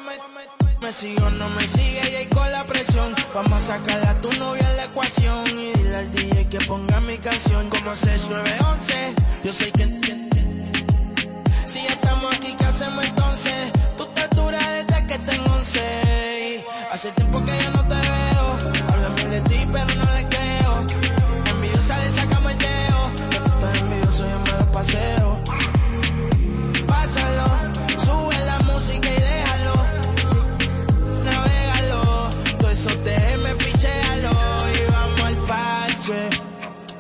me 0.82 0.92
sigue 0.94 1.22
o 1.22 1.30
no 1.30 1.50
me 1.50 1.68
sigue 1.68 2.02
y 2.12 2.16
ahí 2.16 2.26
con 2.28 2.52
la 2.52 2.66
presión. 2.66 3.14
Vamos 3.34 3.54
a 3.64 3.68
sacar 3.78 4.02
a 4.10 4.20
tu 4.22 4.32
novia 4.34 4.68
en 4.70 4.78
la 4.78 4.86
ecuación 4.86 5.48
y 5.58 5.72
dile 5.74 5.96
al 5.96 6.12
DJ 6.12 6.50
que 6.50 6.60
ponga 6.66 7.00
mi 7.02 7.18
canción 7.20 7.70
como 7.70 7.94
6911. 7.96 9.16
Yo 9.44 9.54
sé 9.54 9.72
que 9.72 9.84
Hace 16.92 17.12
tiempo 17.12 17.40
que 17.46 17.52
ya 17.56 17.70
no 17.70 17.88
te 17.88 17.96
veo. 17.96 18.74
Háblame 18.90 19.26
de 19.26 19.42
ti, 19.42 19.68
pero 19.72 19.86
no 19.86 20.14
le 20.16 20.28
creo. 20.28 20.88
Envidiosa 21.46 21.98
le 22.00 22.12
sacamos 22.12 22.52
el 22.52 22.58
dedo. 22.58 23.00
Estás 23.46 23.78
envidioso, 23.78 24.28
yo 24.28 24.40
me 24.40 24.52
lo 24.60 24.72
paseo. 24.72 25.40
Pásalo, 26.88 27.46
sube 28.04 28.38
la 28.44 28.60
música 28.74 29.08
y 29.08 29.22
déjalo. 29.22 29.74
Navégalo, 31.24 32.30
todo 32.58 32.70
eso 32.72 32.90
te 33.04 33.38
me 33.38 33.56
pichealo. 33.56 34.32
Y 34.74 34.92
vamos 34.92 35.22
al 35.22 35.38
parche, 35.44 36.30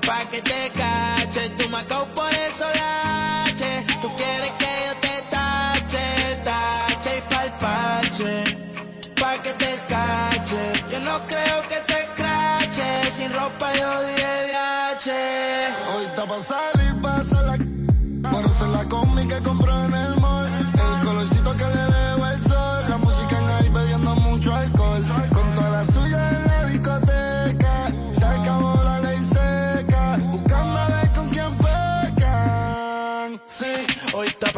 pa' 0.05 0.29
que 0.29 0.41
te 0.43 0.71
cache. 0.71 1.49
Tú 1.57 1.67
me 1.67 1.77
acabo 1.79 2.05
por 2.13 2.31
eso 2.31 2.65
lache. 2.75 3.85
Tú 4.01 4.15
quieres 4.15 4.48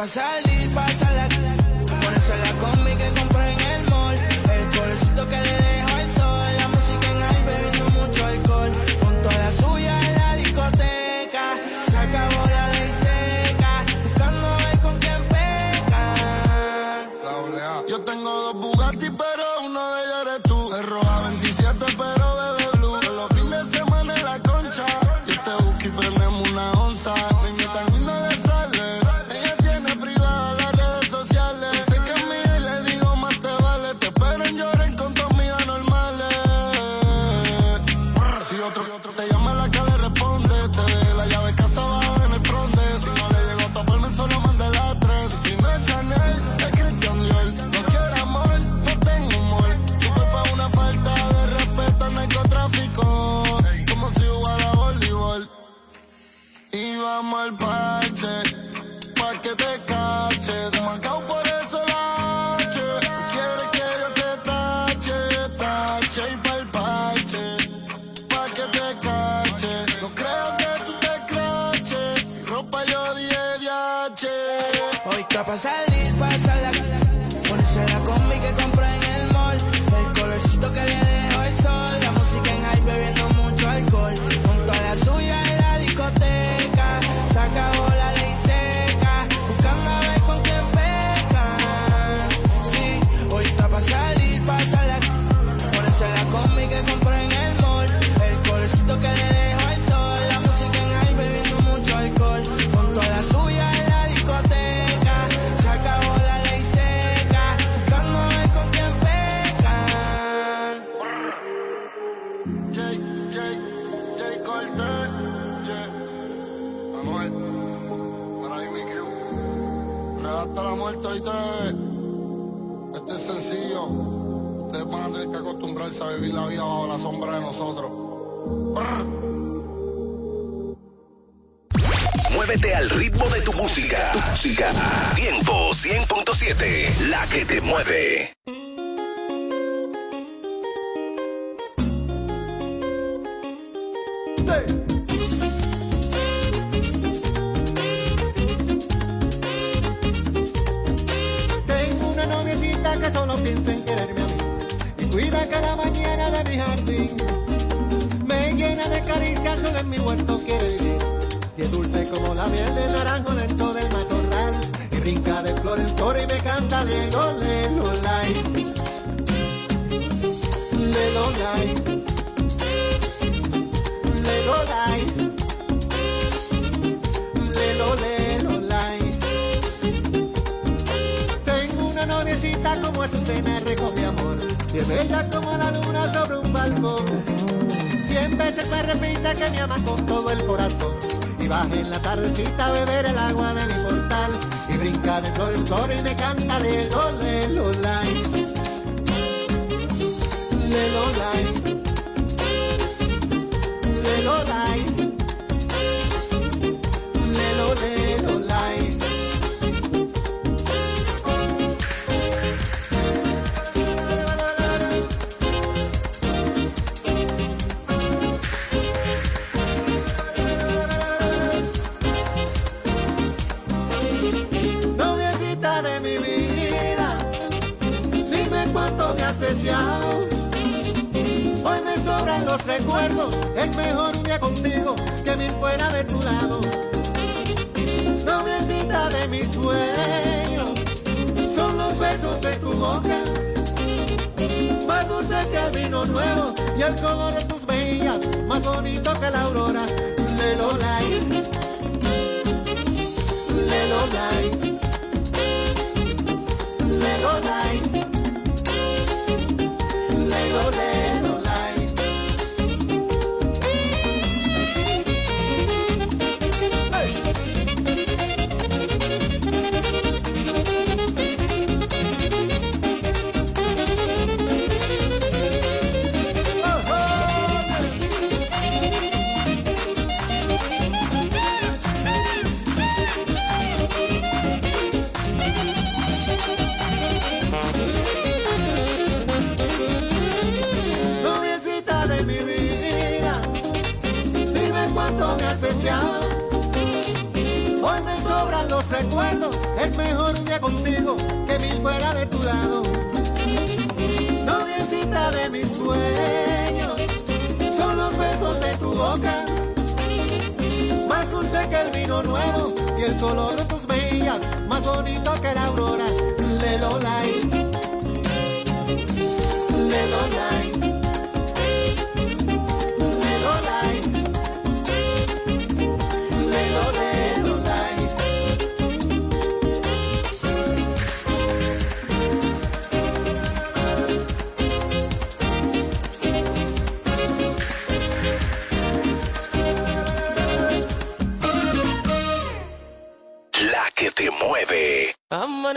Sí, 0.07 0.50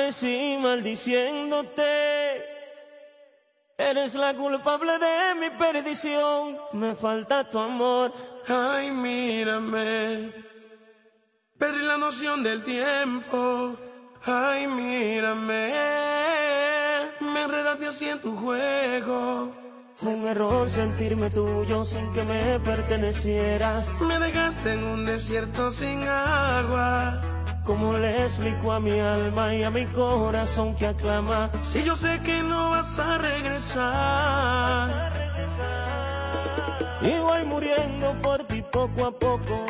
amanecí 0.04 0.58
maldiciéndote. 0.60 1.82
Eres 3.76 4.14
la 4.14 4.34
culpable 4.34 4.92
de 4.98 5.34
mi 5.40 5.50
perdición, 5.56 6.58
me 6.72 6.94
falta 6.94 7.48
tu 7.48 7.58
amor. 7.58 8.12
Ay, 8.46 8.90
mírame, 8.92 10.32
perdí 11.58 11.82
la 11.84 11.96
noción 11.96 12.42
del 12.42 12.62
tiempo. 12.62 13.74
Ay, 14.24 14.66
mírame, 14.68 15.72
me 17.20 17.42
enredaste 17.42 17.86
así 17.86 18.08
en 18.08 18.20
tu 18.20 18.36
juego. 18.36 19.52
Fue 19.96 20.14
un 20.14 20.26
error 20.26 20.68
sentirme 20.68 21.30
tuyo 21.30 21.84
sin 21.84 22.12
que 22.12 22.22
me 22.24 22.60
pertenecieras. 22.60 23.86
Me 24.00 24.18
dejaste 24.18 24.72
en 24.72 24.84
un 24.84 25.04
desierto 25.04 25.70
sin 25.70 26.02
agua. 26.02 27.23
¿Cómo 27.64 27.94
le 27.94 28.24
explico 28.24 28.72
a 28.72 28.80
mi 28.80 29.00
alma 29.00 29.54
y 29.54 29.62
a 29.62 29.70
mi 29.70 29.86
corazón 29.86 30.74
que 30.76 30.86
aclama? 30.86 31.50
Si 31.62 31.82
yo 31.82 31.96
sé 31.96 32.20
que 32.22 32.42
no 32.42 32.68
vas 32.70 32.98
a 32.98 33.16
regresar. 33.16 35.12
Y 37.00 37.18
voy 37.18 37.44
muriendo 37.46 38.20
por 38.20 38.44
ti 38.44 38.62
poco 38.70 39.06
a 39.06 39.12
poco. 39.12 39.64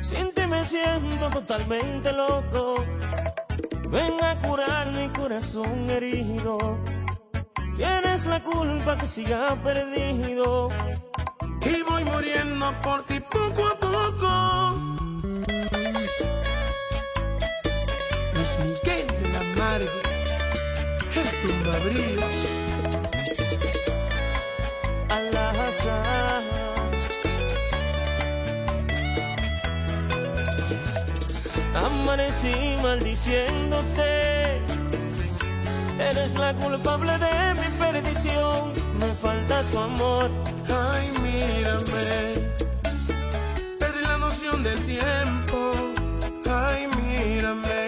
Sin 0.00 0.32
ti 0.32 0.46
me 0.46 0.64
siento 0.64 1.28
totalmente 1.28 2.10
loco. 2.10 2.82
Ven 3.90 4.14
a 4.22 4.38
curar 4.38 4.86
mi 4.90 5.10
corazón 5.10 5.90
herido. 5.90 6.56
Tienes 7.76 8.24
la 8.24 8.42
culpa 8.42 8.96
que 8.96 9.06
siga 9.06 9.54
perdido. 9.62 10.70
Y 11.60 11.82
voy 11.82 12.04
muriendo 12.04 12.72
por 12.80 13.02
ti 13.04 13.20
poco 13.20 13.66
a 13.66 13.78
poco. 13.78 14.67
Tumbabríos. 21.68 22.34
Al-Azhar. 25.08 26.42
Amanecí 31.74 32.82
maldiciéndote. 32.82 34.62
Eres 35.98 36.38
la 36.38 36.54
culpable 36.54 37.12
de 37.18 37.54
mi 37.60 37.68
perdición. 37.78 38.72
Me 38.98 39.06
falta 39.22 39.62
tu 39.70 39.78
amor. 39.78 40.30
Ay, 40.68 41.10
mírame. 41.22 42.50
Perdí 43.78 44.02
la 44.02 44.18
noción 44.18 44.62
del 44.62 44.80
tiempo. 44.86 45.72
Ay, 46.48 46.88
mírame. 46.96 47.87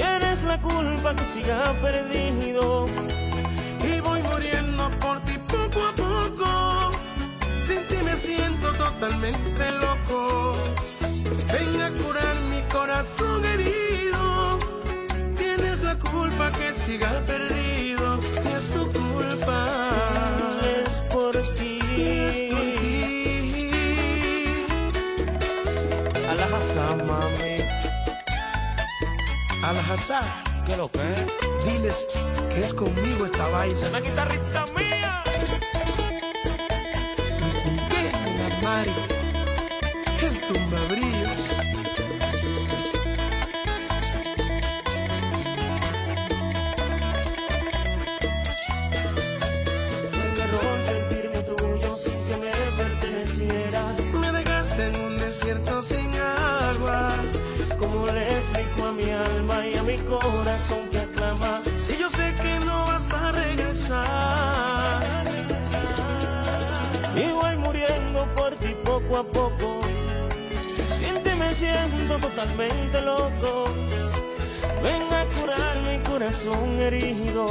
Tienes 0.00 0.42
la 0.44 0.58
culpa 0.62 1.14
que 1.14 1.24
siga 1.24 1.62
perdido. 1.82 2.86
Y 3.84 4.00
voy 4.00 4.22
muriendo 4.22 4.90
por 4.98 5.20
ti 5.26 5.36
poco 5.46 5.78
a 5.90 5.92
poco. 5.92 6.90
Sin 7.66 7.86
ti 7.86 7.96
me 8.02 8.16
siento 8.16 8.72
totalmente 8.76 9.70
loco. 9.72 10.54
Ven 11.52 11.82
a 11.82 11.90
curar 11.90 12.36
mi 12.50 12.62
corazón 12.72 13.44
herido. 13.44 14.58
Tienes 15.36 15.82
la 15.82 15.98
culpa 15.98 16.50
que 16.50 16.72
siga 16.72 17.22
perdido. 17.26 18.18
Es 18.54 18.62
tu 18.72 18.90
culpa. 18.90 19.89
Alhazá, 29.70 30.20
¿Qué 30.66 30.76
lo 30.76 30.90
que 30.90 31.00
es? 31.00 31.26
diles 31.64 32.06
que 32.52 32.58
es 32.64 32.74
conmigo 32.74 33.24
esta 33.24 33.46
vaina. 33.48 33.88
¡La 33.92 34.00
guitarrita 34.00 34.64
mía! 34.76 35.22
Luis 37.40 37.64
Miguel 37.70 38.12
de 38.24 38.48
la 38.48 38.60
Mari, 38.62 38.92
corazón 60.20 60.88
que 60.90 60.98
aclama? 60.98 61.62
Si 61.76 61.96
yo 61.98 62.08
sé 62.10 62.34
que 62.42 62.60
no 62.66 62.86
vas 62.86 63.12
a 63.12 63.32
regresar. 63.32 65.02
Y 67.16 67.30
voy 67.32 67.56
muriendo 67.56 68.26
por 68.36 68.50
ti 68.56 68.74
poco 68.84 69.18
a 69.18 69.24
poco. 69.24 69.80
Sin 70.98 71.14
ti 71.22 71.30
me 71.38 71.50
siento 71.54 72.18
totalmente 72.20 73.00
loco. 73.00 73.64
Ven 74.82 75.02
a 75.20 75.24
curar 75.34 75.76
mi 75.88 75.98
corazón 76.02 76.78
herido. 76.80 77.46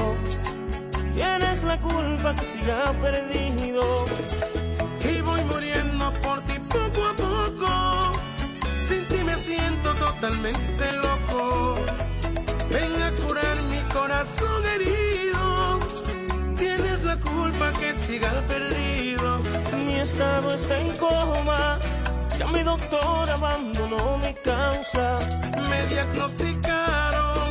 Tienes 1.13 1.63
la 1.63 1.77
culpa 1.79 2.35
que 2.35 2.45
siga 2.45 2.93
perdido. 3.01 4.05
Y 5.03 5.21
voy 5.21 5.43
muriendo 5.45 6.13
por 6.21 6.41
ti 6.43 6.57
poco 6.69 7.01
a 7.11 7.15
poco. 7.15 7.71
Sin 8.87 9.07
ti 9.07 9.23
me 9.23 9.35
siento 9.35 9.93
totalmente 9.95 10.91
loco. 10.93 12.08
Ven 12.69 13.01
a 13.01 13.11
curar 13.15 13.61
mi 13.63 13.81
corazón 13.91 14.63
herido. 14.63 15.79
Tienes 16.55 17.03
la 17.03 17.17
culpa 17.19 17.71
que 17.73 17.93
siga 17.93 18.43
perdido. 18.47 19.39
Mi 19.85 19.95
estado 19.95 20.53
está 20.53 20.79
en 20.79 20.95
coma. 20.97 21.79
Ya 22.37 22.45
mi 22.45 22.61
doctor 22.61 23.27
abandonó 23.29 24.19
mi 24.19 24.33
causa. 24.35 25.17
Me 25.67 25.87
diagnosticaron 25.87 27.49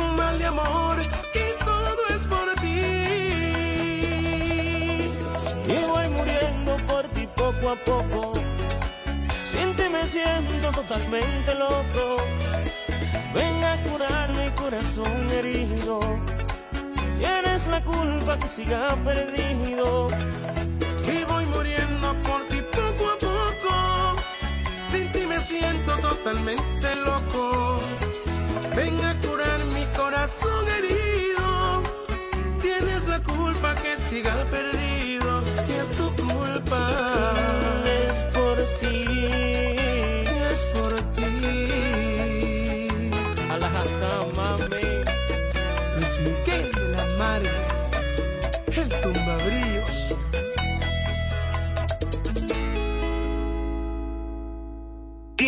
un 0.00 0.16
mal 0.16 0.38
de 0.38 0.46
amor 0.46 0.96
y 1.34 1.64
todo 1.64 2.00
es 2.16 2.26
por 2.26 2.54
ti. 2.62 2.80
Y 5.74 5.78
voy 5.86 6.08
muriendo 6.16 6.76
por 6.86 7.04
ti 7.08 7.28
poco 7.36 7.70
a 7.70 7.76
poco. 7.84 8.32
Sin 9.52 9.76
ti 9.76 9.84
me 9.90 10.06
siento 10.06 10.70
totalmente 10.70 11.54
loco. 11.54 12.35
Ven 13.36 13.64
a 13.64 13.76
curar 13.86 14.32
mi 14.32 14.50
corazón 14.52 15.28
herido. 15.30 16.00
Tienes 17.18 17.66
la 17.66 17.82
culpa 17.84 18.38
que 18.38 18.48
siga 18.48 18.96
perdido. 19.04 20.08
Y 21.14 21.24
voy 21.30 21.44
muriendo 21.46 22.14
por 22.22 22.40
ti 22.48 22.62
poco 22.72 23.04
a 23.14 23.18
poco. 23.28 23.74
Sin 24.90 25.12
ti 25.12 25.26
me 25.26 25.38
siento 25.38 25.98
totalmente 25.98 26.88
loco. 27.04 27.78
Ven 28.74 29.04
a 29.04 29.12
curar 29.20 29.64
mi 29.66 29.84
corazón 29.94 30.64
herido. 30.76 31.82
Tienes 32.62 33.06
la 33.06 33.22
culpa 33.22 33.74
que 33.74 33.98
siga 33.98 34.34
perdido. 34.50 35.45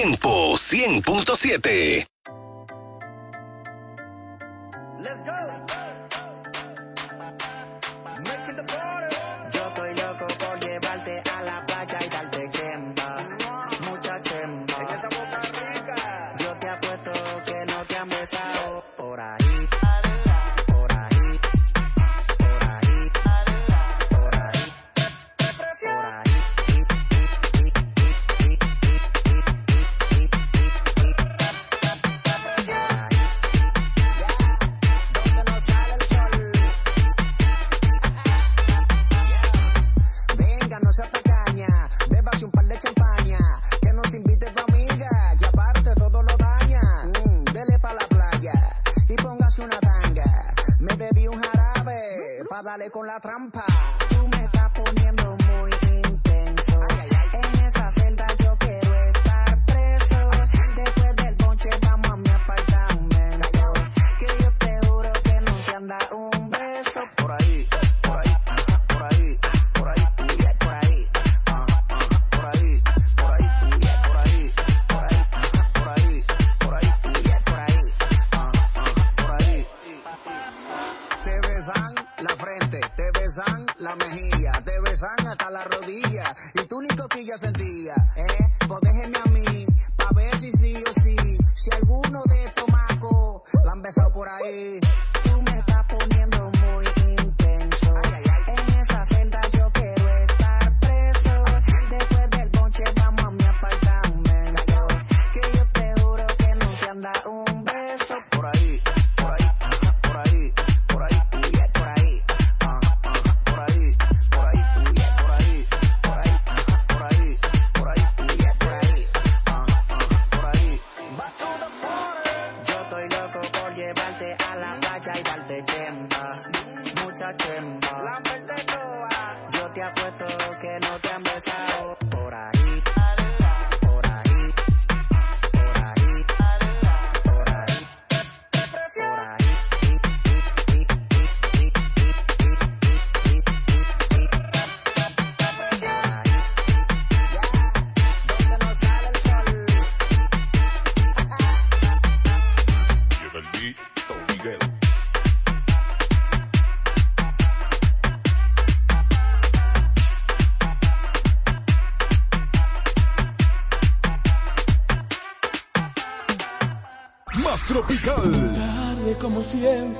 Tiempo 0.01 0.55
100.7. 0.57 2.07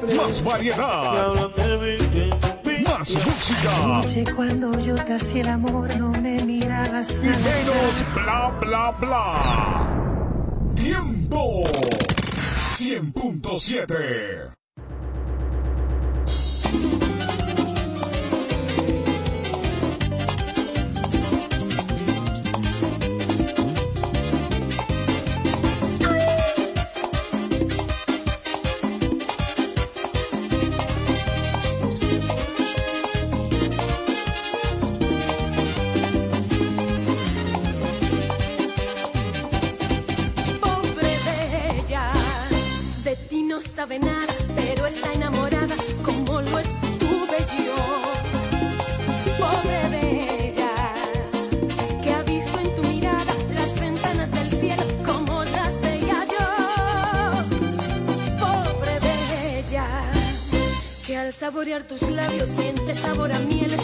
Más 0.03 0.45
variedad. 0.45 1.51
Más 2.85 3.27
música. 3.27 4.35
Cuando 4.35 4.79
yo 4.81 4.95
te 4.95 5.15
hacía 5.15 5.43
el 5.43 5.49
amor, 5.49 5.97
no 5.97 6.11
me 6.13 6.43
mirabas. 6.45 7.11
Y 7.23 7.27
menos 7.27 8.15
bla 8.15 8.51
bla 8.61 8.91
bla. 8.93 10.73
Tiempo 10.75 11.63
100.7. 12.79 14.58
tus 61.85 62.03
labios 62.11 62.49
sientes 62.49 62.99
sabor 62.99 63.33
a 63.33 63.39
mieles. 63.41 63.81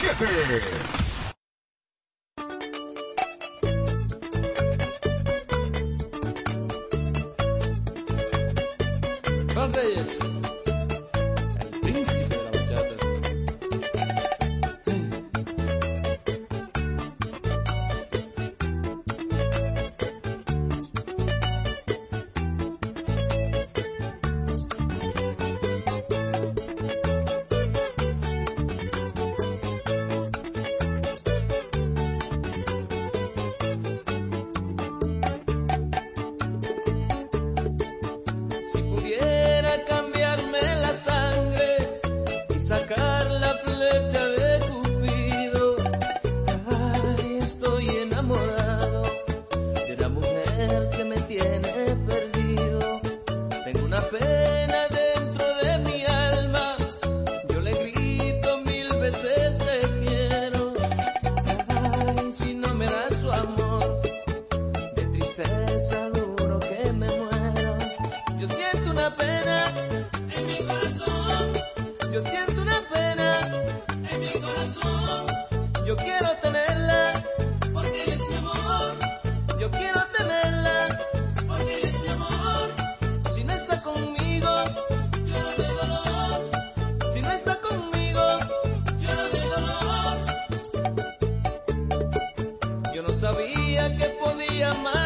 7. 0.00 0.87
sabía 93.32 93.94
que 93.96 94.08
podía 94.20 94.72
más. 94.74 94.97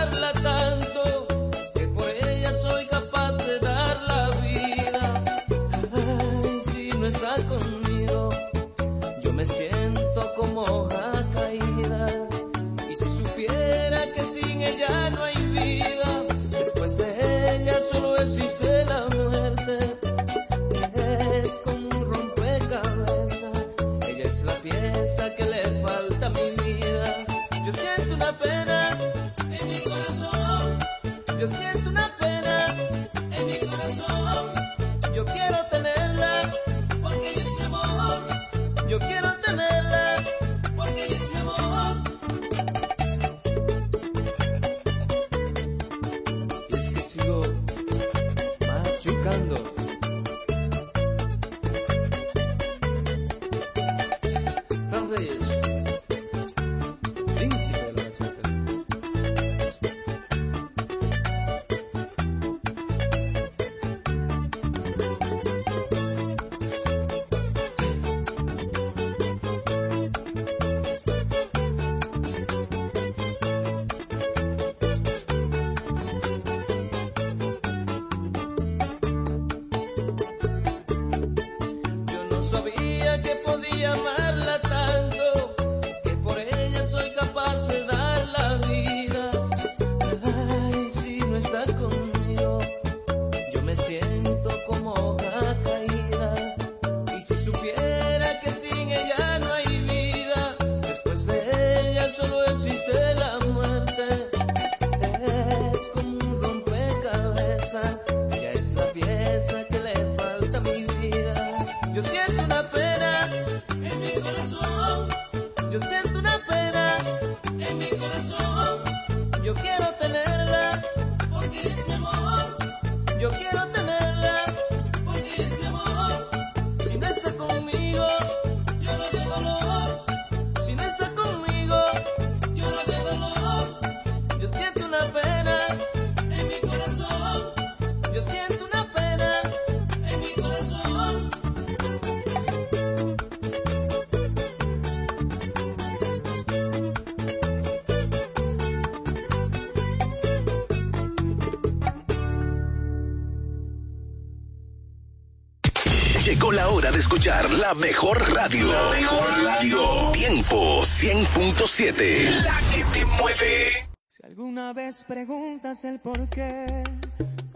escuchar 157.02 157.50
la 157.54 157.74
mejor 157.74 158.16
radio. 158.32 158.66
Mejor 158.92 159.44
radio. 159.44 160.12
Tiempo 160.12 160.82
100.7. 160.82 162.44
La 162.44 162.60
que 162.70 162.84
te 162.92 163.04
mueve. 163.04 163.88
Si 164.06 164.24
alguna 164.24 164.72
vez 164.72 165.04
preguntas 165.04 165.84
el 165.84 165.98
por 165.98 166.28
qué, 166.28 166.64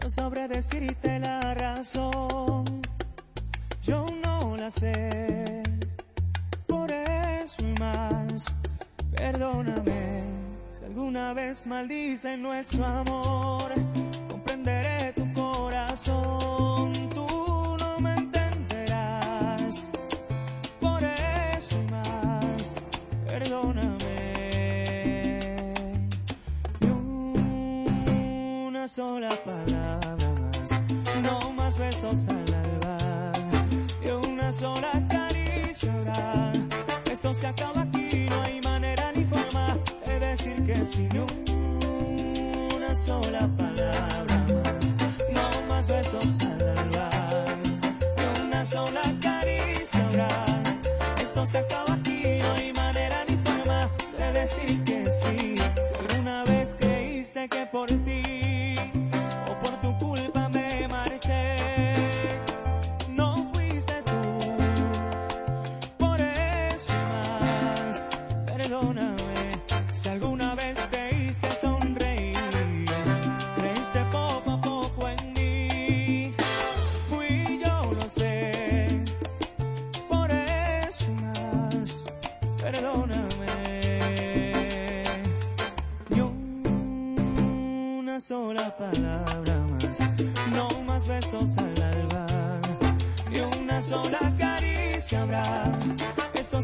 no 0.01 0.09
sabré 0.09 0.49
decirte 0.49 1.19
la 1.19 1.53
razón. 1.53 2.65
Yo 3.83 4.05
no 4.21 4.57
la 4.57 4.69
sé. 4.69 5.63
Por 6.67 6.91
eso 6.91 7.61
y 7.61 7.79
más, 7.79 8.53
perdóname. 9.15 10.23
Si 10.71 10.83
alguna 10.83 11.33
vez 11.33 11.67
maldicen 11.67 12.41
nuestro 12.41 12.85
amor 12.85 13.56
besos 32.09 32.29
al 32.29 32.53
alba 32.53 33.31
y 34.03 34.09
una 34.09 34.51
sola 34.51 34.91
caricia 35.09 35.93
habrá. 35.93 36.53
Esto 37.11 37.33
se 37.33 37.47
acaba 37.47 37.81
aquí, 37.81 38.27
no 38.29 38.41
hay 38.43 38.61
manera 38.61 39.11
ni 39.15 39.25
forma 39.25 39.77
de 40.05 40.19
decir 40.19 40.63
que 40.65 40.85
sin 40.85 41.09
una 42.75 42.95
sola 42.95 43.49
palabra 43.57 44.45
más, 44.63 44.95
no 45.31 45.67
más 45.67 45.87
besos 45.87 46.41
al 46.41 46.77
alba 46.77 47.09
y 48.17 48.41
una 48.41 48.65
sola 48.65 49.01
caricia 49.21 50.05
habrá. 50.07 50.45
Esto 51.21 51.45
se 51.45 51.57
acaba 51.57 51.93
aquí, 51.93 52.39
no 52.41 52.53
hay 52.53 52.73
manera 52.73 53.23
ni 53.27 53.35
forma 53.37 53.89
de 54.17 54.39
decir 54.39 54.83
que 54.83 54.86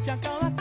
se 0.03 0.11
acaba 0.11 0.52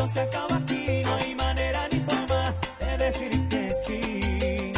Esto 0.00 0.14
se 0.14 0.20
acaba 0.20 0.56
aquí, 0.56 1.02
no 1.04 1.14
hay 1.14 1.34
manera 1.34 1.86
ni 1.92 2.00
forma 2.00 2.56
de 2.78 2.96
decir 2.96 3.48
que 3.50 3.70
sí. 3.74 4.72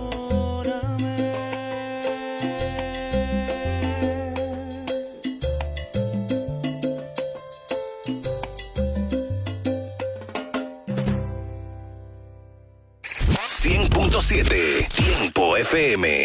100.7 13.01 14.87
Tiempo 14.87 15.57
FM. 15.57 16.24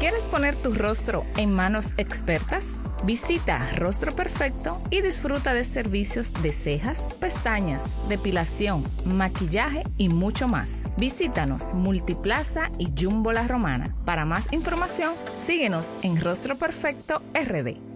¿Quieres 0.00 0.26
poner 0.26 0.56
tu 0.56 0.74
rostro 0.74 1.24
en 1.36 1.52
manos 1.52 1.94
expertas? 1.96 2.76
Visita 3.04 3.68
Rostro 3.74 4.14
Perfecto 4.14 4.80
y 4.90 5.02
disfruta 5.02 5.54
de 5.54 5.64
servicios 5.64 6.32
de 6.42 6.52
cejas, 6.52 7.14
pestañas, 7.20 7.90
depilación, 8.08 8.84
maquillaje 9.04 9.84
y 9.96 10.08
mucho 10.08 10.48
más. 10.48 10.86
Visítanos 10.96 11.74
Multiplaza 11.74 12.70
y 12.78 12.92
Jumbo 12.98 13.32
La 13.32 13.46
Romana. 13.46 13.94
Para 14.04 14.24
más 14.24 14.52
información, 14.52 15.14
síguenos 15.46 15.94
en 16.02 16.20
Rostro 16.20 16.56
Perfecto 16.56 17.22
RD. 17.34 17.95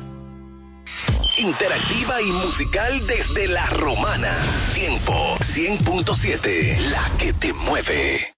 Interactiva 1.39 2.23
y 2.23 2.31
musical 2.32 3.05
desde 3.07 3.47
la 3.49 3.66
romana. 3.66 4.32
Tiempo 4.74 5.36
100.7, 5.40 6.78
la 6.90 7.11
que 7.19 7.32
te 7.32 7.53
mueve. 7.53 8.38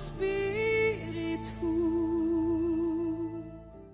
must 0.00 0.18
be 0.18 0.59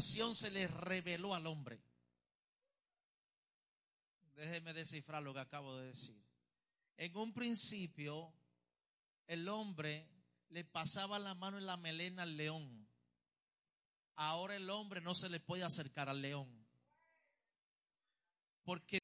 Se 0.00 0.50
le 0.50 0.66
reveló 0.66 1.34
al 1.34 1.46
hombre. 1.46 1.80
Déjeme 4.34 4.72
descifrar 4.74 5.22
lo 5.22 5.32
que 5.32 5.40
acabo 5.40 5.76
de 5.78 5.86
decir. 5.86 6.22
En 6.96 7.16
un 7.16 7.32
principio, 7.32 8.32
el 9.26 9.48
hombre 9.48 10.08
le 10.48 10.64
pasaba 10.64 11.18
la 11.18 11.34
mano 11.34 11.58
en 11.58 11.66
la 11.66 11.76
melena 11.76 12.22
al 12.22 12.36
león. 12.36 12.86
Ahora 14.14 14.56
el 14.56 14.68
hombre 14.70 15.00
no 15.00 15.14
se 15.14 15.28
le 15.28 15.40
puede 15.40 15.64
acercar 15.64 16.08
al 16.08 16.22
león. 16.22 16.66
Porque 18.64 19.00